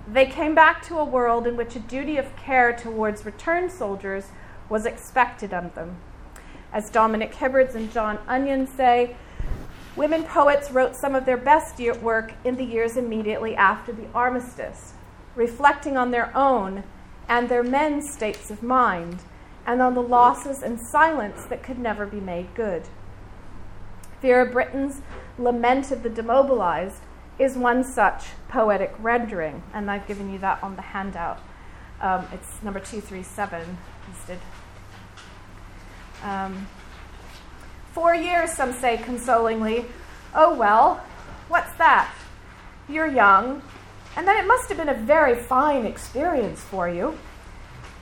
They 0.08 0.26
came 0.26 0.54
back 0.54 0.82
to 0.86 0.98
a 0.98 1.04
world 1.04 1.46
in 1.46 1.56
which 1.56 1.76
a 1.76 1.80
duty 1.80 2.16
of 2.16 2.34
care 2.36 2.72
towards 2.72 3.24
returned 3.24 3.70
soldiers 3.70 4.26
was 4.68 4.86
expected 4.86 5.52
of 5.52 5.74
them. 5.74 5.96
As 6.72 6.90
Dominic 6.90 7.34
Hibbards 7.34 7.74
and 7.74 7.92
John 7.92 8.18
Onions 8.26 8.70
say, 8.70 9.16
women 9.94 10.24
poets 10.24 10.70
wrote 10.70 10.96
some 10.96 11.14
of 11.14 11.26
their 11.26 11.36
best 11.36 11.78
work 12.00 12.32
in 12.44 12.56
the 12.56 12.64
years 12.64 12.96
immediately 12.96 13.54
after 13.54 13.92
the 13.92 14.08
armistice, 14.14 14.94
reflecting 15.36 15.96
on 15.96 16.10
their 16.10 16.34
own 16.36 16.84
and 17.28 17.48
their 17.48 17.62
men's 17.62 18.10
states 18.10 18.50
of 18.50 18.62
mind, 18.62 19.20
and 19.66 19.80
on 19.80 19.94
the 19.94 20.02
losses 20.02 20.62
and 20.62 20.80
silence 20.80 21.44
that 21.44 21.62
could 21.62 21.78
never 21.78 22.06
be 22.06 22.20
made 22.20 22.54
good. 22.54 22.88
Vera 24.20 24.50
Brittain's 24.50 25.02
Lament 25.38 25.90
of 25.90 26.02
the 26.02 26.10
Demobilized 26.10 27.02
is 27.38 27.56
one 27.56 27.82
such 27.82 28.24
poetic 28.48 28.94
rendering, 28.98 29.62
and 29.72 29.90
I've 29.90 30.06
given 30.06 30.32
you 30.32 30.38
that 30.40 30.62
on 30.62 30.76
the 30.76 30.82
handout. 30.82 31.40
Um, 32.00 32.26
it's 32.32 32.62
number 32.62 32.80
237 32.80 33.78
listed. 34.08 34.38
Um, 36.22 36.66
four 37.92 38.14
years, 38.14 38.52
some 38.52 38.72
say 38.72 38.98
consolingly. 38.98 39.86
Oh, 40.34 40.54
well, 40.54 41.04
what's 41.48 41.72
that? 41.78 42.12
You're 42.88 43.06
young, 43.06 43.62
and 44.16 44.26
then 44.26 44.36
it 44.36 44.46
must 44.46 44.68
have 44.68 44.78
been 44.78 44.88
a 44.88 44.94
very 44.94 45.34
fine 45.34 45.86
experience 45.86 46.60
for 46.60 46.88
you. 46.88 47.18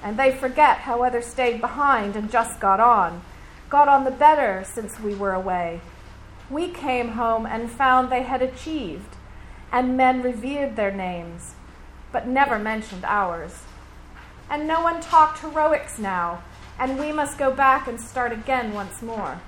And 0.03 0.19
they 0.19 0.33
forget 0.33 0.79
how 0.79 1.03
others 1.03 1.27
stayed 1.27 1.61
behind 1.61 2.17
and 2.17 2.31
just 2.31 2.59
got 2.59 2.81
on, 2.81 3.23
got 3.69 3.87
on 3.87 4.05
the 4.05 4.11
better 4.11 4.65
since 4.65 4.99
we 4.99 5.15
were 5.15 5.35
away. 5.35 5.83
We 6.49 6.69
came 6.69 7.11
home 7.11 7.47
and 7.47 7.71
found 7.71 8.11
they 8.11 8.23
had 8.23 8.43
achieved 8.43 9.17
and 9.73 9.97
men 9.97 10.23
revered 10.23 10.77
their 10.77 10.91
names, 10.91 11.55
but 12.13 12.27
never 12.27 12.59
mentioned 12.59 13.05
ours. 13.05 13.63
And 14.49 14.67
no 14.67 14.81
one 14.81 15.01
talked 15.01 15.41
heroics 15.41 15.99
now, 15.99 16.43
and 16.79 16.99
we 16.99 17.13
must 17.13 17.39
go 17.39 17.53
back 17.53 17.87
and 17.87 18.01
start 18.01 18.33
again 18.33 18.73
once 18.75 19.01
more. 19.03 19.41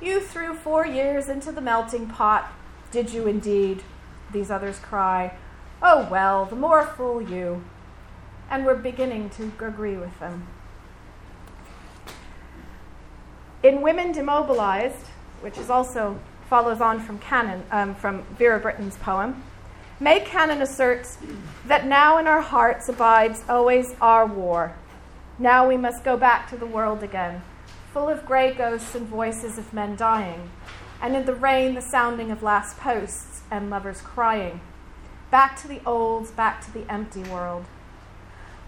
You 0.00 0.20
threw 0.20 0.54
four 0.54 0.86
years 0.86 1.28
into 1.28 1.52
the 1.52 1.60
melting 1.60 2.08
pot, 2.08 2.52
did 2.90 3.12
you 3.12 3.26
indeed? 3.26 3.82
These 4.32 4.50
others 4.50 4.78
cry. 4.78 5.34
Oh 5.82 6.08
well, 6.10 6.44
the 6.44 6.56
more 6.56 6.84
fool 6.84 7.22
you. 7.22 7.64
And 8.50 8.66
we're 8.66 8.74
beginning 8.74 9.30
to 9.30 9.52
agree 9.64 9.96
with 9.96 10.18
them. 10.18 10.48
In 13.62 13.80
Women 13.80 14.12
Demobilized, 14.12 15.06
which 15.40 15.56
is 15.58 15.70
also 15.70 16.18
follows 16.50 16.80
on 16.80 16.98
from 16.98 17.16
Cannan, 17.20 17.62
um, 17.70 17.94
from 17.94 18.24
Vera 18.36 18.58
Brittain's 18.58 18.96
poem. 18.96 19.40
May 20.00 20.18
Cannan 20.18 20.60
asserts 20.60 21.16
that 21.64 21.86
now 21.86 22.18
in 22.18 22.26
our 22.26 22.40
hearts 22.40 22.88
abides 22.88 23.44
always 23.48 23.94
our 24.00 24.26
war. 24.26 24.74
Now 25.38 25.68
we 25.68 25.76
must 25.76 26.02
go 26.02 26.16
back 26.16 26.50
to 26.50 26.56
the 26.56 26.66
world 26.66 27.04
again, 27.04 27.42
full 27.92 28.08
of 28.08 28.26
grey 28.26 28.52
ghosts 28.52 28.96
and 28.96 29.06
voices 29.06 29.58
of 29.58 29.72
men 29.72 29.94
dying, 29.94 30.50
and 31.00 31.14
in 31.14 31.24
the 31.24 31.36
rain 31.36 31.74
the 31.74 31.80
sounding 31.80 32.32
of 32.32 32.42
last 32.42 32.76
posts 32.78 33.42
and 33.48 33.70
lovers 33.70 34.00
crying. 34.00 34.60
Back 35.30 35.56
to 35.62 35.68
the 35.68 35.80
old, 35.86 36.34
back 36.34 36.64
to 36.64 36.72
the 36.72 36.90
empty 36.92 37.22
world. 37.22 37.64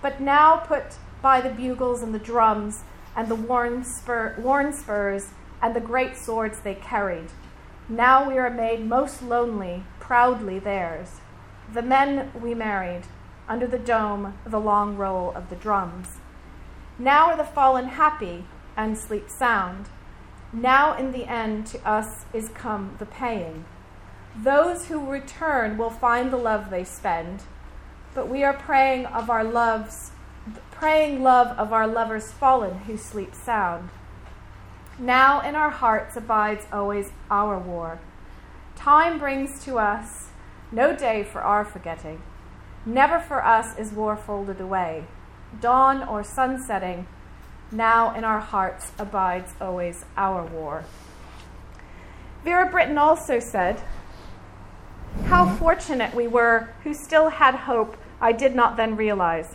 But 0.00 0.20
now 0.20 0.58
put 0.58 0.98
by 1.20 1.40
the 1.40 1.50
bugles 1.50 2.00
and 2.00 2.14
the 2.14 2.20
drums 2.20 2.84
and 3.16 3.26
the 3.26 3.34
worn, 3.34 3.84
spur, 3.84 4.36
worn 4.38 4.72
spurs 4.72 5.30
and 5.60 5.74
the 5.74 5.80
great 5.80 6.16
swords 6.16 6.60
they 6.60 6.76
carried 6.76 7.30
now 7.92 8.26
we 8.26 8.38
are 8.38 8.50
made 8.50 8.88
most 8.88 9.22
lonely, 9.22 9.84
proudly 10.00 10.58
theirs. 10.58 11.20
The 11.72 11.82
men 11.82 12.32
we 12.40 12.54
married, 12.54 13.02
under 13.48 13.66
the 13.66 13.78
dome, 13.78 14.38
the 14.46 14.58
long 14.58 14.96
roll 14.96 15.32
of 15.36 15.50
the 15.50 15.56
drums. 15.56 16.18
Now 16.98 17.26
are 17.26 17.36
the 17.36 17.44
fallen 17.44 17.88
happy 17.88 18.46
and 18.76 18.96
sleep 18.96 19.28
sound. 19.28 19.90
Now 20.52 20.96
in 20.96 21.12
the 21.12 21.24
end 21.24 21.66
to 21.68 21.86
us 21.86 22.24
is 22.32 22.48
come 22.48 22.96
the 22.98 23.06
paying. 23.06 23.66
Those 24.36 24.86
who 24.86 25.10
return 25.10 25.76
will 25.76 25.90
find 25.90 26.30
the 26.30 26.38
love 26.38 26.70
they 26.70 26.84
spend, 26.84 27.42
but 28.14 28.28
we 28.28 28.42
are 28.42 28.54
praying 28.54 29.04
of 29.06 29.28
our 29.28 29.44
loves, 29.44 30.12
praying 30.70 31.22
love 31.22 31.48
of 31.58 31.72
our 31.72 31.86
lovers 31.86 32.32
fallen 32.32 32.78
who 32.80 32.96
sleep 32.96 33.34
sound. 33.34 33.90
Now 34.98 35.40
in 35.40 35.54
our 35.54 35.70
hearts 35.70 36.16
abides 36.16 36.66
always 36.72 37.12
our 37.30 37.58
war. 37.58 37.98
Time 38.76 39.18
brings 39.18 39.64
to 39.64 39.78
us 39.78 40.28
no 40.70 40.94
day 40.94 41.24
for 41.24 41.40
our 41.40 41.64
forgetting. 41.64 42.22
Never 42.84 43.18
for 43.18 43.44
us 43.44 43.78
is 43.78 43.92
war 43.92 44.16
folded 44.16 44.60
away. 44.60 45.04
Dawn 45.60 46.02
or 46.02 46.24
sunsetting, 46.24 47.06
now 47.70 48.14
in 48.14 48.24
our 48.24 48.40
hearts 48.40 48.92
abides 48.98 49.52
always 49.60 50.04
our 50.16 50.44
war. 50.44 50.84
Vera 52.44 52.70
Brittain 52.70 52.98
also 52.98 53.38
said, 53.38 53.82
How 55.26 55.54
fortunate 55.56 56.14
we 56.14 56.26
were 56.26 56.70
who 56.82 56.92
still 56.92 57.28
had 57.28 57.54
hope 57.54 57.96
I 58.20 58.32
did 58.32 58.54
not 58.54 58.76
then 58.76 58.96
realize. 58.96 59.54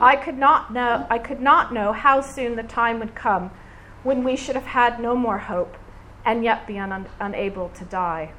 I 0.00 0.16
could 0.16 0.38
not 0.38 0.72
know 0.72 1.06
I 1.10 1.18
could 1.18 1.40
not 1.40 1.72
know 1.72 1.92
how 1.92 2.20
soon 2.20 2.56
the 2.56 2.62
time 2.62 2.98
would 3.00 3.14
come 3.14 3.50
when 4.02 4.24
we 4.24 4.36
should 4.36 4.54
have 4.54 4.66
had 4.66 5.00
no 5.00 5.14
more 5.14 5.38
hope 5.38 5.76
and 6.24 6.44
yet 6.44 6.66
be 6.66 6.78
un- 6.78 7.06
unable 7.20 7.68
to 7.70 7.84
die. 7.84 8.32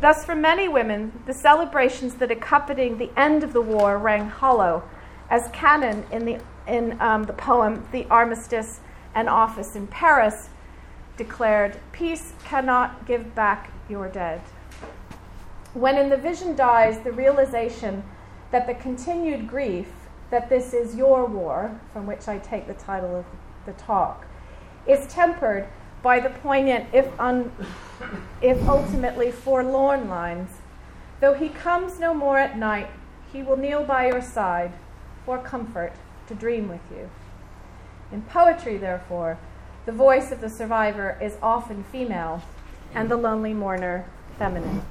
Thus, 0.00 0.24
for 0.24 0.34
many 0.34 0.68
women, 0.68 1.22
the 1.26 1.34
celebrations 1.34 2.14
that 2.16 2.30
accompanied 2.30 2.98
the 2.98 3.10
end 3.16 3.42
of 3.42 3.52
the 3.52 3.60
war 3.60 3.98
rang 3.98 4.28
hollow, 4.28 4.84
as 5.28 5.48
Cannan 5.52 6.04
in 6.12 6.24
the, 6.24 6.38
in, 6.66 7.00
um, 7.00 7.24
the 7.24 7.32
poem 7.32 7.86
The 7.90 8.06
Armistice 8.06 8.80
and 9.14 9.28
Office 9.28 9.74
in 9.74 9.88
Paris 9.88 10.50
declared, 11.16 11.78
Peace 11.90 12.32
cannot 12.44 13.06
give 13.06 13.34
back 13.34 13.72
your 13.88 14.08
dead. 14.08 14.40
When 15.74 15.98
in 15.98 16.08
the 16.08 16.16
vision 16.16 16.54
dies 16.54 17.00
the 17.00 17.12
realization 17.12 18.04
that 18.52 18.66
the 18.66 18.74
continued 18.74 19.48
grief 19.48 19.88
that 20.30 20.48
this 20.48 20.72
is 20.72 20.94
your 20.94 21.26
war, 21.26 21.78
from 21.92 22.06
which 22.06 22.28
I 22.28 22.38
take 22.38 22.66
the 22.66 22.74
title 22.74 23.16
of 23.16 23.24
the 23.66 23.72
talk, 23.72 24.27
is 24.88 25.06
tempered 25.06 25.68
by 26.02 26.18
the 26.18 26.30
poignant, 26.30 26.86
if, 26.92 27.08
un, 27.20 27.52
if 28.40 28.66
ultimately 28.68 29.30
forlorn 29.30 30.08
lines. 30.08 30.50
Though 31.20 31.34
he 31.34 31.48
comes 31.48 31.98
no 31.98 32.14
more 32.14 32.38
at 32.38 32.56
night, 32.56 32.88
he 33.32 33.42
will 33.42 33.56
kneel 33.56 33.84
by 33.84 34.06
your 34.06 34.22
side 34.22 34.72
for 35.24 35.38
comfort 35.38 35.92
to 36.28 36.34
dream 36.34 36.68
with 36.68 36.80
you. 36.90 37.10
In 38.10 38.22
poetry, 38.22 38.78
therefore, 38.78 39.38
the 39.84 39.92
voice 39.92 40.32
of 40.32 40.40
the 40.40 40.48
survivor 40.48 41.18
is 41.20 41.36
often 41.42 41.84
female 41.84 42.42
and 42.94 43.10
the 43.10 43.16
lonely 43.16 43.52
mourner 43.52 44.06
feminine. 44.38 44.82